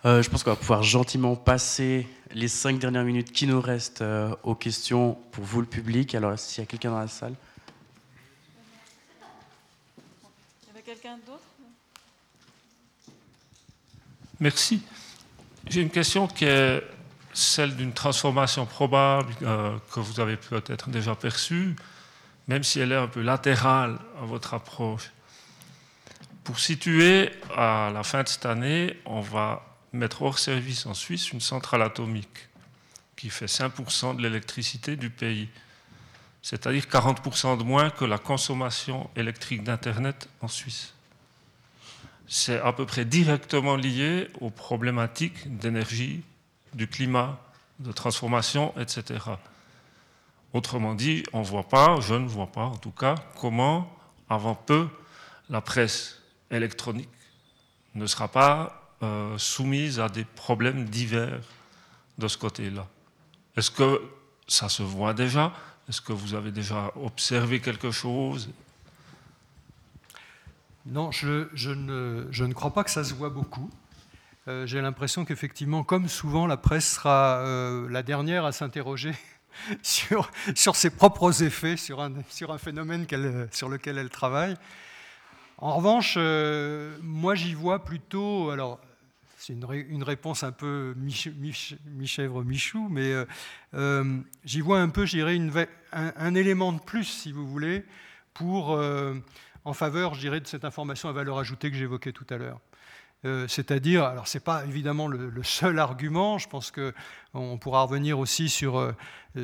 [0.04, 4.02] Euh, je pense qu'on va pouvoir gentiment passer les cinq dernières minutes qui nous restent
[4.02, 6.14] euh, aux questions pour vous, le public.
[6.14, 7.34] Alors, s'il y a quelqu'un dans la salle?
[10.62, 11.42] Il y avait quelqu'un d'autre?
[14.38, 14.82] Merci.
[15.66, 16.80] J'ai une question qui est
[17.32, 21.74] celle d'une transformation probable euh, que vous avez peut-être déjà perçue,
[22.46, 25.10] même si elle est un peu latérale à votre approche.
[26.44, 29.67] Pour situer, à la fin de cette année, on va
[29.98, 32.48] mettre hors service en Suisse une centrale atomique
[33.16, 35.48] qui fait 5% de l'électricité du pays,
[36.40, 40.94] c'est-à-dire 40% de moins que la consommation électrique d'Internet en Suisse.
[42.28, 46.22] C'est à peu près directement lié aux problématiques d'énergie,
[46.74, 47.40] du climat,
[47.80, 49.18] de transformation, etc.
[50.52, 53.92] Autrement dit, on ne voit pas, je ne vois pas en tout cas, comment,
[54.28, 54.88] avant peu,
[55.50, 57.08] la presse électronique
[57.94, 61.38] ne sera pas euh, soumise à des problèmes divers
[62.18, 62.84] de ce côté-là.
[63.56, 64.02] Est-ce que
[64.48, 65.52] ça se voit déjà?
[65.88, 68.50] Est-ce que vous avez déjà observé quelque chose?
[70.84, 73.70] Non, je, ne, je, ne, crois pas que ça se voit beaucoup.
[74.48, 79.14] Euh, j'ai l'impression qu'effectivement, comme souvent, la presse sera euh, la dernière à s'interroger
[79.84, 83.06] sur, sur, ses propres effets, sur un, sur un phénomène
[83.52, 84.56] sur lequel elle travaille.
[85.58, 86.18] En revanche,
[87.02, 88.80] moi j'y vois plutôt, alors
[89.38, 93.14] c'est une, réponse un peu mi-chèvre, mi-chou, mais
[94.44, 95.38] j'y vois un peu, je dirais,
[95.92, 97.84] un, élément de plus, si vous voulez,
[98.34, 98.78] pour,
[99.64, 102.60] en faveur, je dirais, de cette information à valeur ajoutée que j'évoquais tout à l'heure.
[103.24, 108.18] Euh, c'est-à-dire, alors ce n'est pas évidemment le, seul argument, je pense qu'on pourra revenir
[108.18, 108.92] aussi sur, euh,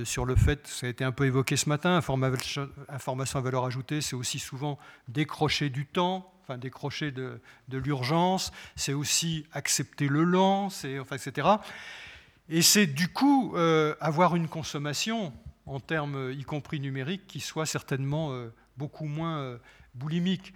[0.05, 4.01] sur le fait, ça a été un peu évoqué ce matin, information à valeur ajoutée,
[4.01, 4.78] c'est aussi souvent
[5.09, 11.49] décrocher du temps, enfin décrocher de, l'urgence, c'est aussi accepter le lent, enfin, etc.
[12.49, 15.32] Et c'est du coup euh, avoir une consommation,
[15.66, 18.32] en termes y compris numériques, qui soit certainement
[18.76, 19.59] beaucoup moins
[19.95, 20.53] boulimique.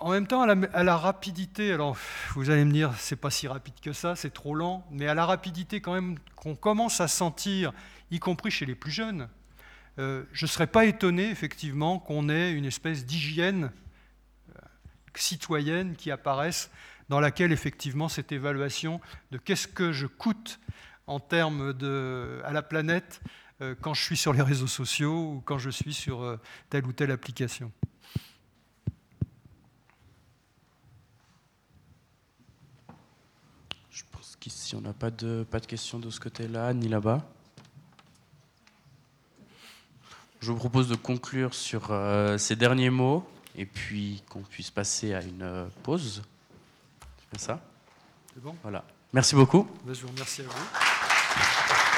[0.00, 1.94] En même temps, à la, rapidité, alors
[2.34, 5.12] vous allez me dire, c'est pas si rapide que ça, c'est trop lent, mais à
[5.14, 7.72] la rapidité quand même qu'on commence à sentir,
[8.10, 9.28] y compris chez les plus jeunes,
[9.98, 13.68] euh, je ne serais pas étonné effectivement qu'on ait une espèce d'hygiène euh,
[15.14, 16.70] citoyenne qui apparaisse,
[17.08, 19.00] dans laquelle effectivement cette évaluation
[19.30, 20.60] de qu'est-ce que je coûte
[21.06, 23.20] en termes de, à la planète
[23.60, 26.38] euh, quand je suis sur les réseaux sociaux ou quand je suis sur
[26.68, 27.72] telle ou telle application.
[34.70, 37.28] Si on n'a pas de, pas de questions de ce côté-là, ni là-bas.
[40.40, 45.14] Je vous propose de conclure sur euh, ces derniers mots et puis qu'on puisse passer
[45.14, 46.22] à une euh, pause.
[47.32, 47.60] C'est ça?
[48.34, 48.54] C'est bon?
[48.62, 48.84] Voilà.
[49.12, 49.68] Merci beaucoup.
[49.84, 51.89] Ben, je vous remercie à vous.